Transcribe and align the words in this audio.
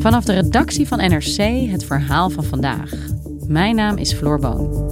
Vanaf 0.00 0.24
de 0.24 0.32
redactie 0.32 0.88
van 0.88 0.98
NRC 0.98 1.70
het 1.70 1.84
verhaal 1.84 2.30
van 2.30 2.44
vandaag. 2.44 2.92
Mijn 3.46 3.74
naam 3.74 3.96
is 3.96 4.12
Floor 4.12 4.40
Boon. 4.40 4.88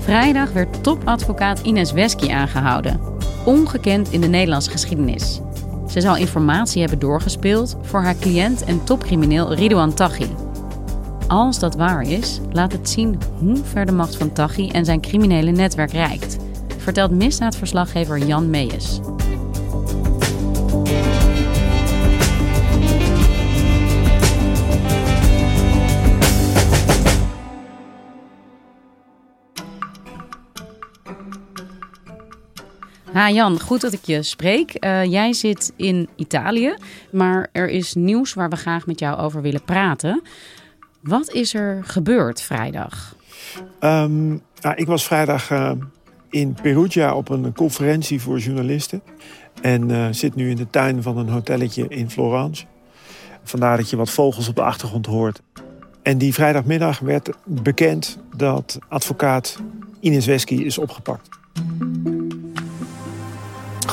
Vrijdag 0.00 0.52
werd 0.52 0.82
topadvocaat 0.82 1.60
Ines 1.60 1.92
Wesky 1.92 2.32
aangehouden. 2.32 3.00
Ongekend 3.44 4.12
in 4.12 4.20
de 4.20 4.28
Nederlandse 4.28 4.70
geschiedenis. 4.70 5.40
Ze 5.88 6.00
zou 6.00 6.18
informatie 6.18 6.80
hebben 6.80 6.98
doorgespeeld 6.98 7.76
voor 7.82 8.00
haar 8.00 8.16
cliënt 8.16 8.64
en 8.64 8.84
topcrimineel 8.84 9.54
Ridouan 9.54 9.94
Taghi. 9.94 10.43
Als 11.28 11.58
dat 11.58 11.74
waar 11.74 12.02
is, 12.02 12.40
laat 12.52 12.72
het 12.72 12.88
zien 12.88 13.18
hoe 13.38 13.56
ver 13.56 13.86
de 13.86 13.92
macht 13.92 14.16
van 14.16 14.32
Taghi 14.32 14.68
en 14.68 14.84
zijn 14.84 15.00
criminele 15.00 15.50
netwerk 15.50 15.92
reikt, 15.92 16.36
vertelt 16.78 17.10
misdaadverslaggever 17.10 18.18
Jan 18.18 18.50
Meijers. 18.50 19.00
Ha 33.12 33.30
Jan, 33.30 33.60
goed 33.60 33.80
dat 33.80 33.92
ik 33.92 34.04
je 34.04 34.22
spreek. 34.22 34.84
Uh, 34.84 35.04
jij 35.04 35.32
zit 35.32 35.72
in 35.76 36.08
Italië, 36.16 36.74
maar 37.10 37.48
er 37.52 37.68
is 37.68 37.94
nieuws 37.94 38.34
waar 38.34 38.50
we 38.50 38.56
graag 38.56 38.86
met 38.86 38.98
jou 38.98 39.18
over 39.18 39.42
willen 39.42 39.64
praten. 39.64 40.22
Wat 41.04 41.30
is 41.30 41.54
er 41.54 41.80
gebeurd 41.82 42.40
vrijdag? 42.40 43.16
Um, 43.80 44.42
nou, 44.60 44.74
ik 44.74 44.86
was 44.86 45.04
vrijdag 45.04 45.50
uh, 45.50 45.72
in 46.30 46.54
Perugia 46.62 47.14
op 47.14 47.28
een 47.28 47.52
conferentie 47.54 48.20
voor 48.20 48.38
journalisten. 48.38 49.02
En 49.62 49.90
uh, 49.90 50.06
zit 50.10 50.34
nu 50.34 50.50
in 50.50 50.56
de 50.56 50.70
tuin 50.70 51.02
van 51.02 51.18
een 51.18 51.28
hotelletje 51.28 51.88
in 51.88 52.10
Florence. 52.10 52.64
Vandaar 53.42 53.76
dat 53.76 53.90
je 53.90 53.96
wat 53.96 54.10
vogels 54.10 54.48
op 54.48 54.54
de 54.54 54.62
achtergrond 54.62 55.06
hoort. 55.06 55.42
En 56.02 56.18
die 56.18 56.34
vrijdagmiddag 56.34 56.98
werd 56.98 57.30
bekend 57.44 58.18
dat 58.36 58.78
advocaat 58.88 59.58
Ines 60.00 60.26
Wesky 60.26 60.54
is 60.54 60.78
opgepakt. 60.78 61.28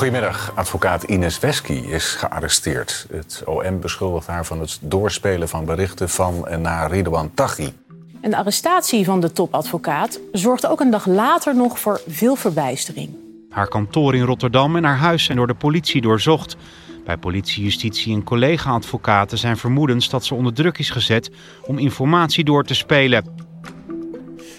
Goedemiddag. 0.02 0.52
Advocaat 0.54 1.02
Ines 1.02 1.38
Wesky 1.38 1.72
is 1.72 2.14
gearresteerd. 2.14 3.06
Het 3.10 3.42
OM 3.46 3.80
beschuldigt 3.80 4.26
haar 4.26 4.44
van 4.44 4.60
het 4.60 4.78
doorspelen 4.80 5.48
van 5.48 5.64
berichten 5.64 6.08
van 6.08 6.48
en 6.48 6.60
naar 6.60 6.90
Ridwan 6.90 7.34
Taghi. 7.34 7.72
En 8.20 8.30
de 8.30 8.36
arrestatie 8.36 9.04
van 9.04 9.20
de 9.20 9.32
topadvocaat 9.32 10.20
zorgde 10.32 10.70
ook 10.70 10.80
een 10.80 10.90
dag 10.90 11.06
later 11.06 11.56
nog 11.56 11.78
voor 11.78 12.00
veel 12.08 12.36
verbijstering. 12.36 13.10
Haar 13.50 13.68
kantoor 13.68 14.14
in 14.14 14.22
Rotterdam 14.22 14.76
en 14.76 14.84
haar 14.84 14.96
huis 14.96 15.24
zijn 15.24 15.36
door 15.36 15.46
de 15.46 15.54
politie 15.54 16.00
doorzocht. 16.00 16.56
Bij 17.04 17.16
politie, 17.16 17.62
justitie 17.62 18.14
en 18.14 18.24
collega-advocaten 18.24 19.38
zijn 19.38 19.56
vermoedens 19.56 20.08
dat 20.08 20.24
ze 20.24 20.34
onder 20.34 20.54
druk 20.54 20.78
is 20.78 20.90
gezet 20.90 21.30
om 21.66 21.78
informatie 21.78 22.44
door 22.44 22.64
te 22.64 22.74
spelen. 22.74 23.24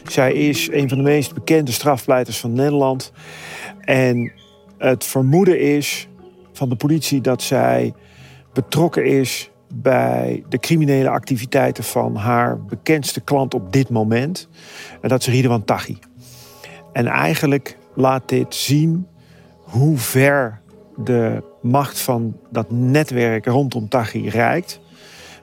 Zij 0.08 0.34
is 0.34 0.72
een 0.72 0.90
van 0.90 0.98
de 0.98 1.04
meest 1.04 1.34
bekende 1.34 1.72
strafpleiters 1.72 2.40
van 2.40 2.54
Nederland. 2.54 3.12
En 3.80 4.42
het 4.78 5.04
vermoeden 5.04 5.60
is 5.60 6.08
van 6.52 6.70
de 6.70 6.76
politie 6.76 7.22
dat 7.22 7.42
zij 7.42 7.94
betrokken 8.54 9.06
is 9.06 9.52
bij 9.74 10.44
de 10.50 10.60
criminele 10.60 11.10
activiteiten 11.10 11.84
van 11.84 12.16
haar 12.16 12.62
bekendste 12.64 13.22
klant 13.22 13.54
op 13.54 13.74
dit 13.74 13.90
moment. 13.90 14.50
En 15.02 15.10
dat 15.10 15.22
is 15.22 15.28
Ridwan 15.28 15.64
Taghi. 15.64 15.98
En 16.94 17.08
eigenlijk 17.08 17.78
laat 17.96 18.30
dit 18.30 18.56
zien 18.56 19.08
hoe 19.58 19.98
ver 19.98 20.62
de 20.98 21.44
macht 21.62 22.00
van 22.00 22.38
dat 22.50 22.72
netwerk 22.72 23.46
rondom 23.46 23.90
Taghi 23.90 24.30
reikt. 24.30 24.80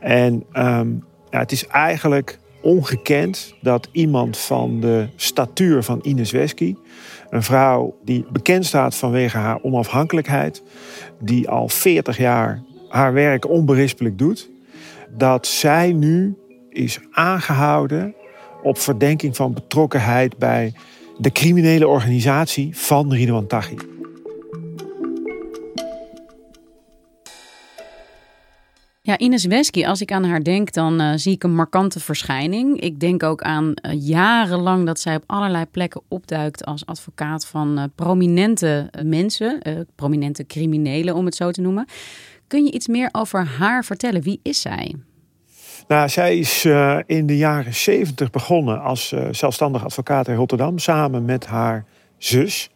En 0.01 0.45
um, 0.53 1.05
ja, 1.31 1.39
het 1.39 1.53
is 1.53 1.67
eigenlijk 1.67 2.39
ongekend 2.63 3.55
dat 3.61 3.89
iemand 3.93 4.37
van 4.37 4.81
de 4.81 5.09
statuur 5.17 5.83
van 5.83 5.99
Ines 6.03 6.31
Wesky 6.31 6.75
een 7.31 7.43
vrouw 7.43 7.97
die 8.05 8.25
bekend 8.33 8.67
staat 8.67 8.95
vanwege 8.95 9.37
haar 9.37 9.59
onafhankelijkheid, 9.63 10.63
die 11.21 11.49
al 11.49 11.69
40 11.69 12.17
jaar 12.17 12.63
haar 12.89 13.13
werk 13.13 13.49
onberispelijk 13.49 14.19
doet, 14.19 14.51
dat 15.17 15.47
zij 15.47 15.93
nu 15.93 16.37
is 16.69 16.99
aangehouden 17.11 18.15
op 18.63 18.79
verdenking 18.79 19.37
van 19.37 19.55
betrokkenheid 19.55 20.39
bij 20.39 20.73
de 21.19 21.33
criminele 21.33 21.89
organisatie 21.89 22.77
van 22.77 23.13
Ridwan 23.13 23.47
Taghi. 23.47 23.75
Ja, 29.11 29.19
Ines 29.19 29.45
Wesky, 29.45 29.85
als 29.85 30.01
ik 30.01 30.13
aan 30.13 30.25
haar 30.25 30.43
denk, 30.43 30.73
dan 30.73 31.01
uh, 31.01 31.13
zie 31.15 31.33
ik 31.33 31.43
een 31.43 31.55
markante 31.55 32.01
verschijning. 32.01 32.81
Ik 32.81 33.01
denk 33.01 33.23
ook 33.23 33.43
aan 33.43 33.65
uh, 33.67 33.93
jarenlang 33.95 34.87
dat 34.87 35.01
zij 35.01 35.17
op 35.17 35.23
allerlei 35.27 35.65
plekken 35.67 36.03
opduikt 36.09 36.65
als 36.65 36.87
advocaat 36.87 37.47
van 37.47 37.79
uh, 37.79 37.85
prominente 37.95 38.91
mensen, 39.05 39.63
prominente 39.95 40.47
criminelen 40.47 41.15
om 41.15 41.25
het 41.25 41.35
zo 41.35 41.51
te 41.51 41.61
noemen. 41.61 41.87
Kun 42.47 42.65
je 42.65 42.73
iets 42.73 42.89
meer 42.89 43.09
over 43.13 43.47
haar 43.47 43.85
vertellen? 43.85 44.23
Wie 44.23 44.41
is 44.43 44.61
zij? 44.61 44.95
Nou, 45.89 46.09
zij 46.09 46.39
is 46.39 46.65
in 47.07 47.27
de 47.27 47.37
jaren 47.37 47.75
zeventig 47.75 48.31
begonnen 48.31 48.83
als 48.83 49.15
zelfstandig 49.31 49.85
advocaat 49.85 50.29
in 50.29 50.35
Rotterdam 50.35 50.79
samen 50.79 51.25
met 51.25 51.47
haar 51.47 51.85
zus 52.19 52.71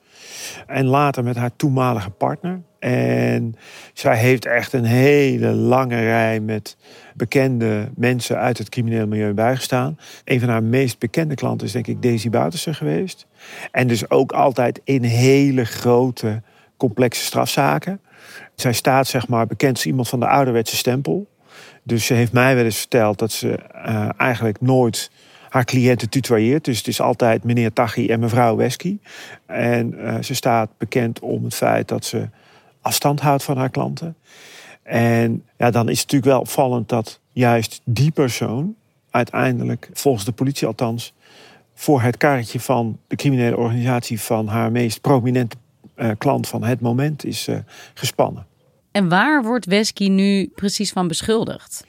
en 0.67 0.87
later 0.87 1.25
met 1.25 1.37
haar 1.37 1.57
toenmalige 1.57 2.11
partner. 2.11 2.63
En 2.85 3.55
zij 3.93 4.17
heeft 4.17 4.47
echt 4.47 4.73
een 4.73 4.85
hele 4.85 5.53
lange 5.53 6.01
rij 6.01 6.41
met 6.41 6.77
bekende 7.15 7.91
mensen 7.97 8.39
uit 8.39 8.59
het 8.59 8.69
crimineel 8.69 9.07
milieu 9.07 9.33
bijgestaan. 9.33 9.99
Een 10.25 10.41
van 10.41 10.49
haar 10.49 10.63
meest 10.63 10.99
bekende 10.99 11.35
klanten 11.35 11.67
is 11.67 11.73
denk 11.73 11.87
ik 11.87 12.03
Daisy 12.03 12.31
Boutersen 12.31 12.75
geweest. 12.75 13.27
En 13.71 13.87
dus 13.87 14.11
ook 14.11 14.33
altijd 14.33 14.81
in 14.85 15.03
hele 15.03 15.65
grote, 15.65 16.43
complexe 16.77 17.25
strafzaken. 17.25 18.01
Zij 18.55 18.73
staat 18.73 19.07
zeg 19.07 19.29
maar 19.29 19.47
bekend 19.47 19.77
als 19.77 19.87
iemand 19.87 20.09
van 20.09 20.21
de 20.21 20.29
ouderwetse 20.29 20.77
stempel. 20.77 21.27
Dus 21.83 22.07
ze 22.07 22.15
heeft 22.15 22.33
mij 22.33 22.55
wel 22.55 22.65
eens 22.65 22.79
verteld 22.79 23.19
dat 23.19 23.33
ze 23.33 23.59
uh, 23.87 24.09
eigenlijk 24.17 24.61
nooit 24.61 25.11
haar 25.49 25.65
cliënten 25.65 26.09
tutoyeert. 26.09 26.65
Dus 26.65 26.79
het 26.79 26.87
is 26.87 27.01
altijd 27.01 27.45
meneer 27.45 27.73
Taghi 27.73 28.09
en 28.09 28.21
mevrouw 28.21 28.57
Wesky. 28.57 28.99
En 29.47 29.95
uh, 29.95 30.15
ze 30.21 30.35
staat 30.35 30.71
bekend 30.79 31.21
om 31.21 31.45
het 31.45 31.55
feit 31.55 31.89
dat 31.89 32.05
ze 32.05 32.29
afstand 32.85 33.21
houdt 33.21 33.43
van 33.43 33.57
haar 33.57 33.71
klanten. 33.71 34.17
En 34.83 35.45
ja, 35.57 35.71
dan 35.71 35.89
is 35.89 36.01
het 36.01 36.13
natuurlijk 36.13 36.31
wel 36.33 36.41
opvallend 36.41 36.89
dat 36.89 37.21
juist 37.33 37.81
die 37.85 38.11
persoon 38.11 38.75
uiteindelijk, 39.11 39.91
volgens 39.93 40.25
de 40.25 40.33
politie 40.33 40.67
althans, 40.67 41.13
voor 41.75 42.03
het 42.03 42.17
karretje 42.17 42.61
van 42.61 42.99
de 43.07 43.17
criminele 43.17 43.57
organisatie 43.57 44.21
van 44.21 44.47
haar 44.47 44.73
meest 44.73 45.01
prominente 45.01 45.57
uh, 45.97 46.11
klant 46.19 46.49
van 46.49 46.65
het 46.65 46.81
moment 46.81 47.25
is 47.25 47.49
uh, 47.49 47.57
gespannen. 47.95 48.47
En 48.91 49.09
waar 49.09 49.43
wordt 49.43 49.67
Wesky 49.67 50.09
nu 50.09 50.51
precies 50.55 50.93
van 50.93 51.09
beschuldigd? 51.09 51.87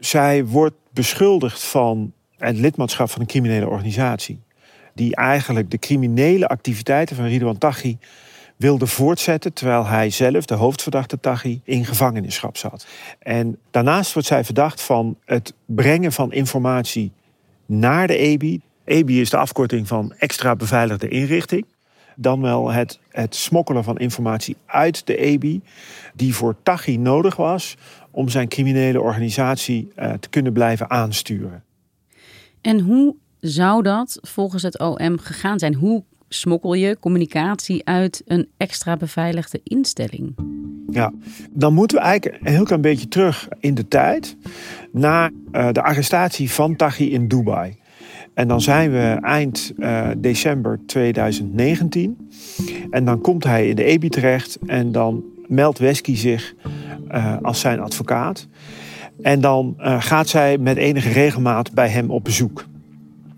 Zij 0.00 0.44
wordt 0.44 0.74
beschuldigd 0.90 1.64
van 1.64 2.12
het 2.36 2.56
lidmaatschap 2.56 3.10
van 3.10 3.20
een 3.20 3.26
criminele 3.26 3.68
organisatie. 3.68 4.40
Die 4.94 5.16
eigenlijk 5.16 5.70
de 5.70 5.78
criminele 5.78 6.48
activiteiten 6.48 7.16
van 7.16 7.24
Ridwan 7.24 7.58
Taghi 7.58 7.98
wilde 8.56 8.86
voortzetten 8.86 9.52
terwijl 9.52 9.86
hij 9.86 10.10
zelf, 10.10 10.44
de 10.44 10.54
hoofdverdachte 10.54 11.20
Taghi, 11.20 11.60
in 11.64 11.84
gevangenschap 11.84 12.56
zat. 12.56 12.86
En 13.18 13.58
daarnaast 13.70 14.12
wordt 14.12 14.28
zij 14.28 14.44
verdacht 14.44 14.82
van 14.82 15.16
het 15.24 15.54
brengen 15.64 16.12
van 16.12 16.32
informatie 16.32 17.12
naar 17.66 18.06
de 18.06 18.16
EBI. 18.16 18.60
EBI 18.84 19.20
is 19.20 19.30
de 19.30 19.36
afkorting 19.36 19.88
van 19.88 20.12
extra 20.18 20.56
beveiligde 20.56 21.08
inrichting. 21.08 21.66
Dan 22.16 22.40
wel 22.40 22.70
het, 22.70 23.00
het 23.08 23.34
smokkelen 23.34 23.84
van 23.84 23.98
informatie 23.98 24.56
uit 24.66 25.06
de 25.06 25.16
EBI, 25.16 25.62
die 26.14 26.34
voor 26.34 26.56
Taghi 26.62 26.96
nodig 26.96 27.36
was 27.36 27.76
om 28.10 28.28
zijn 28.28 28.48
criminele 28.48 29.00
organisatie 29.00 29.92
uh, 29.96 30.12
te 30.12 30.28
kunnen 30.28 30.52
blijven 30.52 30.90
aansturen. 30.90 31.64
En 32.60 32.80
hoe 32.80 33.16
zou 33.40 33.82
dat 33.82 34.18
volgens 34.22 34.62
het 34.62 34.78
OM 34.78 35.18
gegaan 35.18 35.58
zijn? 35.58 35.74
Hoe 35.74 36.04
smokkel 36.28 36.74
je 36.74 36.96
communicatie 37.00 37.84
uit 37.84 38.22
een 38.26 38.48
extra 38.56 38.96
beveiligde 38.96 39.60
instelling? 39.62 40.34
Ja, 40.90 41.12
dan 41.50 41.74
moeten 41.74 41.96
we 41.96 42.02
eigenlijk 42.02 42.42
een 42.42 42.52
heel 42.52 42.64
klein 42.64 42.80
beetje 42.80 43.08
terug 43.08 43.48
in 43.60 43.74
de 43.74 43.88
tijd 43.88 44.36
naar 44.92 45.30
uh, 45.52 45.68
de 45.72 45.82
arrestatie 45.82 46.50
van 46.50 46.76
Taghi 46.76 47.12
in 47.12 47.28
Dubai. 47.28 47.76
En 48.34 48.48
dan 48.48 48.60
zijn 48.60 48.90
we 48.90 49.18
eind 49.20 49.72
uh, 49.76 50.08
december 50.18 50.78
2019. 50.86 52.30
En 52.90 53.04
dan 53.04 53.20
komt 53.20 53.44
hij 53.44 53.68
in 53.68 53.76
de 53.76 53.84
EBI 53.84 54.08
terecht 54.08 54.58
en 54.66 54.92
dan 54.92 55.24
meldt 55.46 55.78
Wesky 55.78 56.16
zich 56.16 56.54
uh, 57.10 57.36
als 57.42 57.60
zijn 57.60 57.80
advocaat. 57.80 58.46
En 59.22 59.40
dan 59.40 59.74
gaat 59.78 60.28
zij 60.28 60.58
met 60.58 60.76
enige 60.76 61.08
regelmaat 61.08 61.72
bij 61.72 61.88
hem 61.88 62.10
op 62.10 62.24
bezoek. 62.24 62.64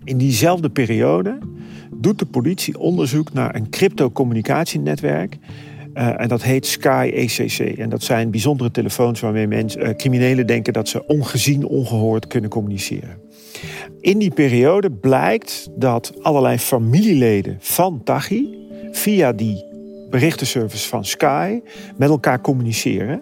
In 0.03 0.17
diezelfde 0.17 0.69
periode 0.69 1.37
doet 2.01 2.19
de 2.19 2.25
politie 2.25 2.79
onderzoek 2.79 3.33
naar 3.33 3.55
een 3.55 3.69
cryptocommunicatienetwerk. 3.69 5.37
Uh, 5.93 6.21
en 6.21 6.27
dat 6.27 6.43
heet 6.43 6.65
Sky 6.65 7.11
ECC. 7.13 7.77
En 7.77 7.89
dat 7.89 8.03
zijn 8.03 8.31
bijzondere 8.31 8.71
telefoons 8.71 9.19
waarmee 9.19 9.47
mensen, 9.47 9.81
uh, 9.81 9.89
criminelen 9.89 10.47
denken 10.47 10.73
dat 10.73 10.87
ze 10.87 11.07
ongezien, 11.07 11.65
ongehoord 11.65 12.27
kunnen 12.27 12.49
communiceren. 12.49 13.17
In 14.01 14.17
die 14.17 14.31
periode 14.31 14.91
blijkt 14.91 15.69
dat 15.75 16.13
allerlei 16.21 16.57
familieleden 16.57 17.57
van 17.59 18.01
Taghi 18.03 18.57
via 18.91 19.31
die 19.31 19.65
berichtenservice 20.09 20.87
van 20.87 21.05
Sky 21.05 21.61
met 21.97 22.09
elkaar 22.09 22.41
communiceren. 22.41 23.21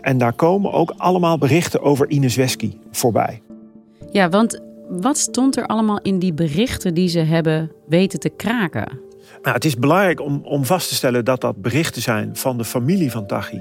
En 0.00 0.18
daar 0.18 0.32
komen 0.32 0.72
ook 0.72 0.94
allemaal 0.96 1.38
berichten 1.38 1.82
over 1.82 2.10
Ines 2.10 2.36
Wesky 2.36 2.72
voorbij. 2.90 3.42
Ja, 4.10 4.28
want 4.28 4.60
wat 4.88 5.18
stond 5.18 5.56
er 5.56 5.66
allemaal 5.66 6.00
in 6.02 6.18
die 6.18 6.32
berichten 6.32 6.94
die 6.94 7.08
ze 7.08 7.18
hebben 7.18 7.72
weten 7.86 8.20
te 8.20 8.28
kraken? 8.28 9.00
Nou, 9.42 9.54
het 9.56 9.64
is 9.64 9.76
belangrijk 9.76 10.20
om, 10.20 10.40
om 10.44 10.64
vast 10.64 10.88
te 10.88 10.94
stellen 10.94 11.24
dat 11.24 11.40
dat 11.40 11.62
berichten 11.62 12.02
zijn 12.02 12.36
van 12.36 12.58
de 12.58 12.64
familie 12.64 13.10
van 13.10 13.26
Taghi 13.26 13.60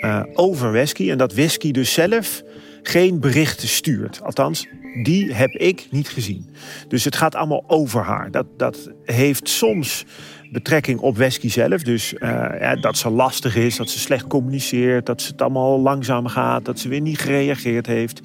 uh, 0.00 0.22
over 0.34 0.72
Wesky. 0.72 1.10
En 1.10 1.18
dat 1.18 1.32
Wesky 1.32 1.70
dus 1.70 1.92
zelf 1.92 2.42
geen 2.82 3.20
berichten 3.20 3.68
stuurt. 3.68 4.22
Althans, 4.22 4.66
die 5.02 5.34
heb 5.34 5.50
ik 5.50 5.86
niet 5.90 6.08
gezien. 6.08 6.46
Dus 6.88 7.04
het 7.04 7.16
gaat 7.16 7.34
allemaal 7.34 7.64
over 7.66 8.02
haar. 8.02 8.30
Dat, 8.30 8.46
dat 8.56 8.90
heeft 9.04 9.48
soms 9.48 10.04
betrekking 10.52 11.00
op 11.00 11.16
Wesky 11.16 11.48
zelf. 11.48 11.82
Dus 11.82 12.12
uh, 12.12 12.18
ja, 12.60 12.74
dat 12.74 12.96
ze 12.96 13.10
lastig 13.10 13.56
is, 13.56 13.76
dat 13.76 13.90
ze 13.90 13.98
slecht 13.98 14.26
communiceert, 14.26 15.06
dat 15.06 15.22
ze 15.22 15.30
het 15.30 15.42
allemaal 15.42 15.80
langzaam 15.80 16.26
gaat, 16.26 16.64
dat 16.64 16.78
ze 16.78 16.88
weer 16.88 17.00
niet 17.00 17.18
gereageerd 17.18 17.86
heeft. 17.86 18.20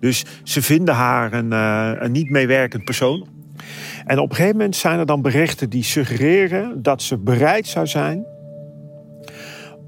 Dus 0.00 0.24
ze 0.42 0.62
vinden 0.62 0.94
haar 0.94 1.32
een, 1.32 1.50
uh, 1.50 1.92
een 1.98 2.12
niet 2.12 2.30
meewerkend 2.30 2.84
persoon. 2.84 3.26
En 4.04 4.18
op 4.18 4.30
een 4.30 4.36
gegeven 4.36 4.56
moment 4.56 4.76
zijn 4.76 4.98
er 4.98 5.06
dan 5.06 5.22
berichten 5.22 5.70
die 5.70 5.84
suggereren 5.84 6.82
dat 6.82 7.02
ze 7.02 7.18
bereid 7.18 7.66
zou 7.66 7.86
zijn 7.86 8.24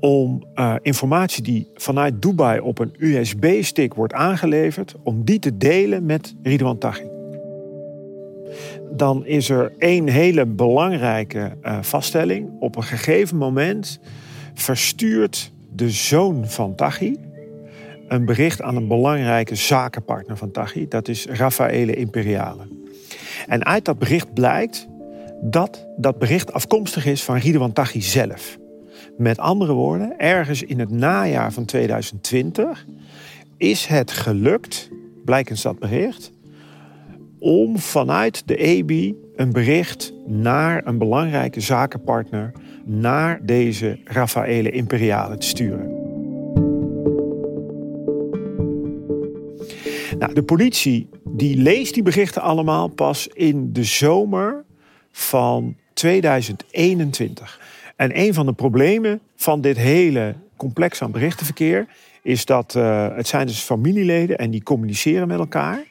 om 0.00 0.44
uh, 0.54 0.74
informatie 0.82 1.42
die 1.42 1.70
vanuit 1.74 2.22
Dubai 2.22 2.60
op 2.60 2.78
een 2.78 2.94
USB-stick 2.98 3.94
wordt 3.94 4.12
aangeleverd, 4.12 4.94
om 5.02 5.24
die 5.24 5.38
te 5.38 5.56
delen 5.56 6.06
met 6.06 6.34
Ridwan 6.42 6.78
Taghi. 6.78 7.11
Dan 8.90 9.26
is 9.26 9.48
er 9.48 9.72
één 9.78 10.08
hele 10.08 10.46
belangrijke 10.46 11.56
uh, 11.62 11.78
vaststelling. 11.82 12.50
Op 12.60 12.76
een 12.76 12.82
gegeven 12.82 13.36
moment 13.36 14.00
verstuurt 14.54 15.52
de 15.74 15.90
zoon 15.90 16.46
van 16.46 16.74
Taghi 16.74 17.16
een 18.08 18.24
bericht 18.24 18.62
aan 18.62 18.76
een 18.76 18.88
belangrijke 18.88 19.54
zakenpartner 19.54 20.36
van 20.36 20.50
Taghi. 20.50 20.88
Dat 20.88 21.08
is 21.08 21.26
Raffaele 21.26 21.94
Imperiale. 21.94 22.62
En 23.46 23.64
uit 23.64 23.84
dat 23.84 23.98
bericht 23.98 24.34
blijkt 24.34 24.88
dat 25.40 25.86
dat 25.96 26.18
bericht 26.18 26.52
afkomstig 26.52 27.06
is 27.06 27.22
van 27.22 27.36
Ridwan 27.36 27.72
Taghi 27.72 28.02
zelf. 28.02 28.58
Met 29.16 29.38
andere 29.38 29.72
woorden, 29.72 30.18
ergens 30.18 30.62
in 30.62 30.78
het 30.78 30.90
najaar 30.90 31.52
van 31.52 31.64
2020 31.64 32.86
is 33.56 33.86
het 33.86 34.10
gelukt, 34.10 34.90
blijkens 35.24 35.62
dat 35.62 35.78
bericht, 35.78 36.32
om 37.42 37.78
vanuit 37.78 38.42
de 38.46 38.56
EBI 38.56 39.14
een 39.36 39.52
bericht 39.52 40.12
naar 40.26 40.86
een 40.86 40.98
belangrijke 40.98 41.60
zakenpartner, 41.60 42.52
naar 42.84 43.40
deze 43.46 43.98
Raffaele 44.04 44.70
Imperiale 44.70 45.38
te 45.38 45.46
sturen. 45.46 45.90
Nou, 50.18 50.34
de 50.34 50.42
politie 50.42 51.08
die 51.24 51.56
leest 51.56 51.94
die 51.94 52.02
berichten 52.02 52.42
allemaal 52.42 52.88
pas 52.88 53.28
in 53.28 53.72
de 53.72 53.84
zomer 53.84 54.64
van 55.10 55.76
2021. 55.92 57.60
En 57.96 58.18
een 58.18 58.34
van 58.34 58.46
de 58.46 58.52
problemen 58.52 59.20
van 59.36 59.60
dit 59.60 59.76
hele 59.76 60.34
complex 60.56 61.02
aan 61.02 61.10
berichtenverkeer 61.10 61.86
is 62.22 62.44
dat 62.44 62.74
uh, 62.76 63.06
het 63.16 63.28
zijn 63.28 63.46
dus 63.46 63.60
familieleden 63.60 64.38
en 64.38 64.50
die 64.50 64.62
communiceren 64.62 65.28
met 65.28 65.38
elkaar. 65.38 65.90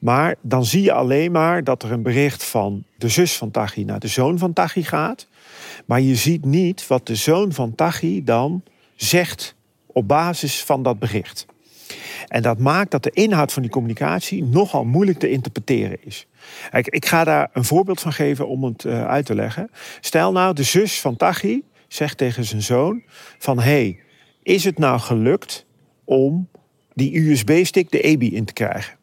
Maar 0.00 0.34
dan 0.40 0.64
zie 0.64 0.82
je 0.82 0.92
alleen 0.92 1.32
maar 1.32 1.64
dat 1.64 1.82
er 1.82 1.92
een 1.92 2.02
bericht 2.02 2.44
van 2.44 2.84
de 2.96 3.08
zus 3.08 3.36
van 3.36 3.50
Tachi 3.50 3.84
naar 3.84 4.00
de 4.00 4.08
zoon 4.08 4.38
van 4.38 4.52
Tachi 4.52 4.84
gaat. 4.84 5.26
Maar 5.86 6.00
je 6.00 6.14
ziet 6.14 6.44
niet 6.44 6.86
wat 6.86 7.06
de 7.06 7.14
zoon 7.14 7.52
van 7.52 7.74
Tachi 7.74 8.24
dan 8.24 8.62
zegt 8.96 9.54
op 9.86 10.08
basis 10.08 10.64
van 10.64 10.82
dat 10.82 10.98
bericht. 10.98 11.46
En 12.26 12.42
dat 12.42 12.58
maakt 12.58 12.90
dat 12.90 13.02
de 13.02 13.10
inhoud 13.10 13.52
van 13.52 13.62
die 13.62 13.70
communicatie 13.70 14.44
nogal 14.44 14.84
moeilijk 14.84 15.18
te 15.18 15.30
interpreteren 15.30 15.98
is. 16.04 16.26
Ik, 16.72 16.86
ik 16.86 17.06
ga 17.06 17.24
daar 17.24 17.50
een 17.52 17.64
voorbeeld 17.64 18.00
van 18.00 18.12
geven 18.12 18.48
om 18.48 18.64
het 18.64 18.84
uh, 18.84 19.06
uit 19.06 19.26
te 19.26 19.34
leggen. 19.34 19.70
Stel 20.00 20.32
nou, 20.32 20.54
de 20.54 20.62
zus 20.62 21.00
van 21.00 21.16
Tachi 21.16 21.62
zegt 21.88 22.16
tegen 22.16 22.44
zijn 22.44 22.62
zoon 22.62 23.02
van... 23.38 23.60
hey, 23.60 24.00
is 24.42 24.64
het 24.64 24.78
nou 24.78 25.00
gelukt 25.00 25.66
om 26.04 26.48
die 26.94 27.30
USB-stick 27.30 27.90
de 27.90 28.00
EBI 28.00 28.34
in 28.34 28.44
te 28.44 28.52
krijgen? 28.52 28.97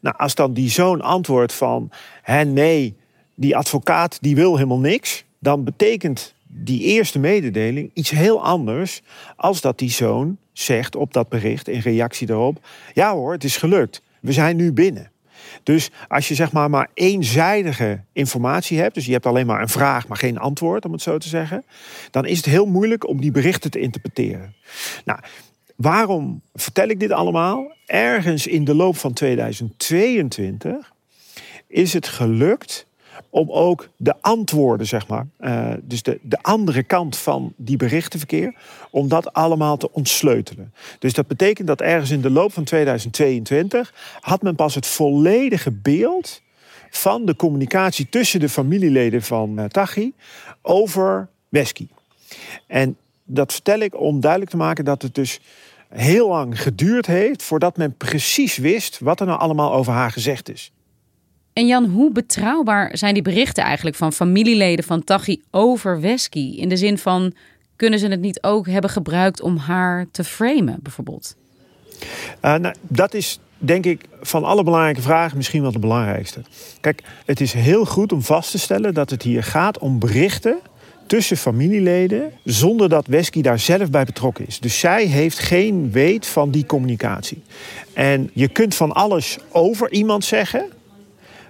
Nou, 0.00 0.16
als 0.16 0.34
dan 0.34 0.52
die 0.52 0.70
zoon 0.70 1.00
antwoordt 1.00 1.52
van... 1.52 1.90
Hé, 2.22 2.44
nee, 2.44 2.96
die 3.34 3.56
advocaat 3.56 4.18
die 4.20 4.34
wil 4.34 4.54
helemaal 4.54 4.78
niks... 4.78 5.24
dan 5.38 5.64
betekent 5.64 6.34
die 6.46 6.80
eerste 6.80 7.18
mededeling 7.18 7.90
iets 7.94 8.10
heel 8.10 8.44
anders... 8.44 9.02
als 9.36 9.60
dat 9.60 9.78
die 9.78 9.90
zoon 9.90 10.36
zegt 10.52 10.96
op 10.96 11.12
dat 11.12 11.28
bericht 11.28 11.68
in 11.68 11.80
reactie 11.80 12.26
daarop... 12.26 12.66
ja 12.92 13.12
hoor, 13.12 13.32
het 13.32 13.44
is 13.44 13.56
gelukt, 13.56 14.02
we 14.20 14.32
zijn 14.32 14.56
nu 14.56 14.72
binnen. 14.72 15.10
Dus 15.62 15.90
als 16.08 16.28
je 16.28 16.34
zeg 16.34 16.52
maar 16.52 16.70
maar 16.70 16.90
eenzijdige 16.94 18.00
informatie 18.12 18.78
hebt, 18.78 18.94
dus 18.94 19.06
je 19.06 19.12
hebt 19.12 19.26
alleen 19.26 19.46
maar 19.46 19.60
een 19.60 19.68
vraag, 19.68 20.08
maar 20.08 20.16
geen 20.16 20.38
antwoord, 20.38 20.84
om 20.84 20.92
het 20.92 21.02
zo 21.02 21.18
te 21.18 21.28
zeggen, 21.28 21.64
dan 22.10 22.26
is 22.26 22.36
het 22.36 22.46
heel 22.46 22.66
moeilijk 22.66 23.08
om 23.08 23.20
die 23.20 23.30
berichten 23.30 23.70
te 23.70 23.80
interpreteren. 23.80 24.54
Nou, 25.04 25.20
waarom 25.76 26.40
vertel 26.54 26.88
ik 26.88 27.00
dit 27.00 27.10
allemaal? 27.10 27.72
Ergens 27.86 28.46
in 28.46 28.64
de 28.64 28.74
loop 28.74 28.96
van 28.96 29.12
2022 29.12 30.92
is 31.66 31.92
het 31.92 32.08
gelukt 32.08 32.86
om 33.30 33.50
ook 33.50 33.88
de 33.96 34.14
antwoorden, 34.20 34.86
zeg 34.86 35.06
maar, 35.06 35.26
uh, 35.40 35.72
dus 35.82 36.02
de, 36.02 36.18
de 36.22 36.38
andere 36.42 36.82
kant 36.82 37.16
van 37.16 37.52
die 37.56 37.76
berichtenverkeer, 37.76 38.54
om 38.90 39.08
dat 39.08 39.32
allemaal 39.32 39.76
te 39.76 39.92
ontsleutelen. 39.92 40.72
Dus 40.98 41.12
dat 41.12 41.26
betekent 41.26 41.66
dat 41.66 41.80
ergens 41.80 42.10
in 42.10 42.20
de 42.20 42.30
loop 42.30 42.52
van 42.52 42.64
2022 42.64 43.94
had 44.20 44.42
men 44.42 44.54
pas 44.54 44.74
het 44.74 44.86
volledige 44.86 45.70
beeld 45.70 46.42
van 46.90 47.24
de 47.24 47.36
communicatie 47.36 48.08
tussen 48.08 48.40
de 48.40 48.48
familieleden 48.48 49.22
van 49.22 49.58
uh, 49.58 49.64
Tachi 49.64 50.12
over 50.62 51.28
Wesky. 51.48 51.88
En 52.66 52.96
dat 53.24 53.52
vertel 53.52 53.78
ik 53.78 54.00
om 54.00 54.20
duidelijk 54.20 54.50
te 54.50 54.56
maken 54.56 54.84
dat 54.84 55.02
het 55.02 55.14
dus 55.14 55.40
heel 55.88 56.28
lang 56.28 56.62
geduurd 56.62 57.06
heeft 57.06 57.42
voordat 57.42 57.76
men 57.76 57.96
precies 57.96 58.56
wist 58.56 58.98
wat 58.98 59.20
er 59.20 59.26
nou 59.26 59.38
allemaal 59.38 59.72
over 59.72 59.92
haar 59.92 60.10
gezegd 60.10 60.50
is. 60.50 60.72
En 61.52 61.66
Jan, 61.66 61.84
hoe 61.84 62.12
betrouwbaar 62.12 62.96
zijn 62.96 63.14
die 63.14 63.22
berichten 63.22 63.64
eigenlijk 63.64 63.96
van 63.96 64.12
familieleden 64.12 64.84
van 64.84 65.04
Tachi 65.04 65.42
over 65.50 66.00
Wesky? 66.00 66.56
In 66.56 66.68
de 66.68 66.76
zin 66.76 66.98
van, 66.98 67.34
kunnen 67.76 67.98
ze 67.98 68.08
het 68.08 68.20
niet 68.20 68.42
ook 68.42 68.66
hebben 68.66 68.90
gebruikt 68.90 69.40
om 69.40 69.56
haar 69.56 70.06
te 70.10 70.24
framen, 70.24 70.78
bijvoorbeeld? 70.82 71.36
Uh, 72.42 72.54
nou, 72.54 72.74
dat 72.80 73.14
is 73.14 73.40
denk 73.58 73.84
ik 73.84 74.04
van 74.20 74.44
alle 74.44 74.64
belangrijke 74.64 75.00
vragen 75.00 75.36
misschien 75.36 75.62
wel 75.62 75.72
de 75.72 75.78
belangrijkste. 75.78 76.40
Kijk, 76.80 77.02
het 77.24 77.40
is 77.40 77.52
heel 77.52 77.84
goed 77.84 78.12
om 78.12 78.22
vast 78.22 78.50
te 78.50 78.58
stellen 78.58 78.94
dat 78.94 79.10
het 79.10 79.22
hier 79.22 79.42
gaat 79.42 79.78
om 79.78 79.98
berichten 79.98 80.58
tussen 81.06 81.36
familieleden 81.36 82.32
zonder 82.44 82.88
dat 82.88 83.06
Wesky 83.06 83.40
daar 83.40 83.58
zelf 83.58 83.90
bij 83.90 84.04
betrokken 84.04 84.46
is. 84.46 84.60
Dus 84.60 84.78
zij 84.78 85.04
heeft 85.04 85.38
geen 85.38 85.90
weet 85.90 86.26
van 86.26 86.50
die 86.50 86.66
communicatie. 86.66 87.42
En 87.92 88.30
je 88.32 88.48
kunt 88.48 88.74
van 88.74 88.92
alles 88.92 89.38
over 89.50 89.92
iemand 89.92 90.24
zeggen, 90.24 90.66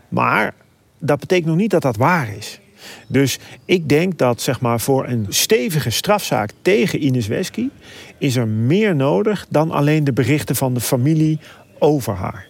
maar 0.09 0.55
dat 0.99 1.21
betekent 1.21 1.47
nog 1.47 1.57
niet 1.57 1.71
dat 1.71 1.83
dat 1.83 1.97
waar 1.97 2.37
is. 2.37 2.61
Dus 3.09 3.39
ik 3.65 3.89
denk 3.89 4.19
dat 4.19 4.41
zeg 4.43 4.61
maar, 4.61 4.81
voor 4.81 5.09
een 5.09 5.27
stevige 5.29 5.91
strafzaak 5.91 6.51
tegen 6.63 7.05
Ines 7.05 7.27
Wesky 7.27 7.69
is 8.19 8.37
er 8.37 8.49
meer 8.49 8.97
nodig 8.97 9.47
dan 9.49 9.71
alleen 9.71 10.05
de 10.05 10.13
berichten 10.13 10.57
van 10.57 10.75
de 10.75 10.81
familie 10.81 11.39
over 11.79 12.15
haar. 12.15 12.47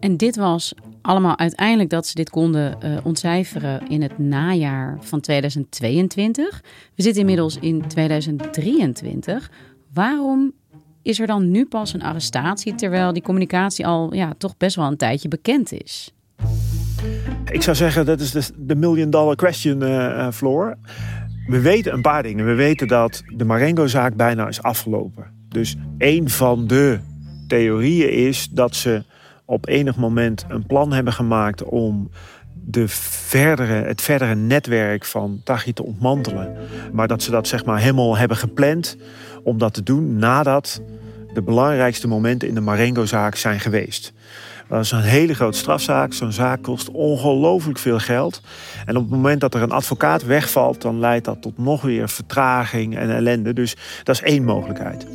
En 0.00 0.16
dit 0.16 0.36
was 0.36 0.74
allemaal 1.06 1.38
uiteindelijk 1.38 1.90
dat 1.90 2.06
ze 2.06 2.14
dit 2.14 2.30
konden 2.30 2.78
uh, 2.84 2.96
ontcijferen 3.02 3.88
in 3.88 4.02
het 4.02 4.18
najaar 4.18 4.98
van 5.00 5.20
2022. 5.20 6.62
We 6.94 7.02
zitten 7.02 7.20
inmiddels 7.20 7.58
in 7.60 7.86
2023. 7.86 9.50
Waarom 9.92 10.52
is 11.02 11.20
er 11.20 11.26
dan 11.26 11.50
nu 11.50 11.66
pas 11.66 11.94
een 11.94 12.02
arrestatie 12.02 12.74
terwijl 12.74 13.12
die 13.12 13.22
communicatie 13.22 13.86
al 13.86 14.14
ja, 14.14 14.32
toch 14.38 14.56
best 14.56 14.76
wel 14.76 14.86
een 14.86 14.96
tijdje 14.96 15.28
bekend 15.28 15.72
is? 15.72 16.14
Ik 17.50 17.62
zou 17.62 17.76
zeggen, 17.76 18.06
dat 18.06 18.20
is 18.20 18.50
de, 18.56 18.74
million 18.74 19.10
dollar 19.10 19.36
question, 19.36 19.82
uh, 19.82 20.30
Floor. 20.30 20.76
We 21.46 21.60
weten 21.60 21.92
een 21.92 22.02
paar 22.02 22.22
dingen. 22.22 22.46
We 22.46 22.54
weten 22.54 22.88
dat 22.88 23.22
de 23.36 23.44
Marengo-zaak 23.44 24.14
bijna 24.14 24.48
is 24.48 24.62
afgelopen. 24.62 25.24
Dus 25.48 25.76
een 25.98 26.30
van 26.30 26.66
de 26.66 26.98
theorieën 27.48 28.12
is 28.12 28.48
dat 28.48 28.74
ze 28.74 29.04
op 29.46 29.68
enig 29.68 29.96
moment 29.96 30.44
een 30.48 30.66
plan 30.66 30.92
hebben 30.92 31.12
gemaakt 31.12 31.62
om 31.62 32.10
de 32.68 32.88
verdere, 32.88 33.72
het 33.72 34.00
verdere 34.00 34.34
netwerk 34.34 35.04
van 35.04 35.40
Tachi 35.44 35.72
te 35.72 35.84
ontmantelen. 35.84 36.56
Maar 36.92 37.08
dat 37.08 37.22
ze 37.22 37.30
dat 37.30 37.48
zeg 37.48 37.64
maar 37.64 37.78
helemaal 37.78 38.16
hebben 38.16 38.36
gepland 38.36 38.96
om 39.42 39.58
dat 39.58 39.74
te 39.74 39.82
doen 39.82 40.16
nadat 40.16 40.82
de 41.34 41.42
belangrijkste 41.42 42.08
momenten 42.08 42.48
in 42.48 42.54
de 42.54 42.60
Marengo-zaak 42.60 43.34
zijn 43.34 43.60
geweest. 43.60 44.12
Dat 44.68 44.84
is 44.84 44.90
een 44.90 45.00
hele 45.00 45.34
grote 45.34 45.58
strafzaak. 45.58 46.12
Zo'n 46.12 46.32
zaak 46.32 46.62
kost 46.62 46.90
ongelooflijk 46.90 47.78
veel 47.78 47.98
geld. 47.98 48.42
En 48.84 48.96
op 48.96 49.02
het 49.02 49.10
moment 49.10 49.40
dat 49.40 49.54
er 49.54 49.62
een 49.62 49.70
advocaat 49.70 50.24
wegvalt, 50.24 50.82
dan 50.82 50.98
leidt 50.98 51.24
dat 51.24 51.42
tot 51.42 51.58
nog 51.58 51.82
weer 51.82 52.08
vertraging 52.08 52.96
en 52.96 53.10
ellende. 53.10 53.52
Dus 53.52 53.76
dat 54.02 54.14
is 54.14 54.22
één 54.22 54.44
mogelijkheid. 54.44 55.06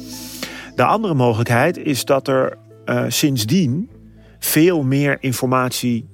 De 0.76 0.84
andere 0.84 1.14
mogelijkheid 1.14 1.78
is 1.78 2.06
dat 2.06 2.28
er 2.28 2.58
uh, 2.86 3.04
sindsdien 3.08 3.90
veel 4.46 4.84
meer 4.84 5.18
informatie 5.20 6.10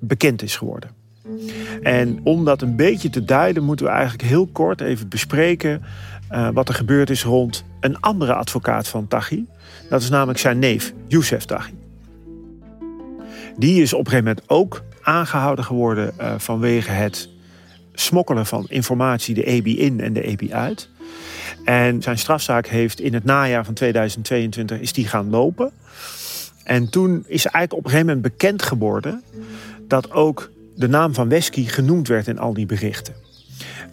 bekend 0.00 0.42
is 0.42 0.56
geworden. 0.56 0.90
En 1.82 2.20
om 2.22 2.44
dat 2.44 2.62
een 2.62 2.76
beetje 2.76 3.10
te 3.10 3.24
duiden, 3.24 3.62
moeten 3.62 3.86
we 3.86 3.92
eigenlijk 3.92 4.28
heel 4.28 4.46
kort 4.46 4.80
even 4.80 5.08
bespreken 5.08 5.82
uh, 6.32 6.48
wat 6.52 6.68
er 6.68 6.74
gebeurd 6.74 7.10
is 7.10 7.24
rond 7.24 7.64
een 7.80 8.00
andere 8.00 8.34
advocaat 8.34 8.88
van 8.88 9.08
Taghi. 9.08 9.44
Dat 9.88 10.02
is 10.02 10.10
namelijk 10.10 10.38
zijn 10.38 10.58
neef, 10.58 10.92
Youssef 11.06 11.44
Taghi. 11.44 11.72
Die 13.56 13.82
is 13.82 13.92
op 13.92 13.98
een 13.98 14.10
gegeven 14.10 14.24
moment 14.24 14.48
ook 14.48 14.82
aangehouden 15.02 15.64
geworden 15.64 16.12
uh, 16.20 16.34
vanwege 16.36 16.90
het 16.90 17.28
smokkelen 17.92 18.46
van 18.46 18.66
informatie 18.68 19.34
de 19.34 19.44
EBI 19.44 19.78
in 19.78 20.00
en 20.00 20.12
de 20.12 20.22
EBI 20.22 20.52
uit. 20.52 20.88
En 21.64 22.02
zijn 22.02 22.18
strafzaak 22.18 22.66
heeft 22.66 23.00
in 23.00 23.14
het 23.14 23.24
najaar 23.24 23.64
van 23.64 23.74
2022 23.74 24.80
is 24.80 24.92
die 24.92 25.06
gaan 25.06 25.30
lopen. 25.30 25.72
En 26.66 26.90
toen 26.90 27.24
is 27.26 27.44
eigenlijk 27.44 27.72
op 27.72 27.84
een 27.84 27.90
gegeven 27.90 28.06
moment 28.06 28.22
bekend 28.22 28.62
geworden 28.62 29.22
dat 29.88 30.12
ook 30.12 30.50
de 30.74 30.88
naam 30.88 31.14
van 31.14 31.28
Wesky 31.28 31.66
genoemd 31.66 32.08
werd 32.08 32.26
in 32.26 32.38
al 32.38 32.54
die 32.54 32.66
berichten. 32.66 33.14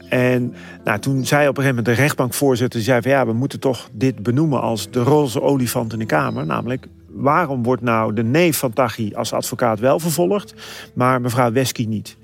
En 0.09 0.53
nou, 0.83 0.99
toen 0.99 1.25
zei 1.25 1.47
op 1.47 1.57
een 1.57 1.63
gegeven 1.63 1.75
moment 1.75 1.85
de 1.85 2.01
rechtbankvoorzitter... 2.01 2.81
zei 2.81 3.01
van 3.01 3.11
ja, 3.11 3.25
we 3.25 3.33
moeten 3.33 3.59
toch 3.59 3.89
dit 3.91 4.23
benoemen 4.23 4.61
als 4.61 4.91
de 4.91 4.99
roze 4.99 5.41
olifant 5.41 5.93
in 5.93 5.99
de 5.99 6.05
Kamer. 6.05 6.45
Namelijk, 6.45 6.87
waarom 7.07 7.63
wordt 7.63 7.81
nou 7.81 8.13
de 8.13 8.23
neef 8.23 8.57
van 8.57 8.73
Taghi 8.73 9.15
als 9.15 9.33
advocaat 9.33 9.79
wel 9.79 9.99
vervolgd... 9.99 10.53
maar 10.93 11.21
mevrouw 11.21 11.51
Wesky 11.51 11.85
niet? 11.85 12.17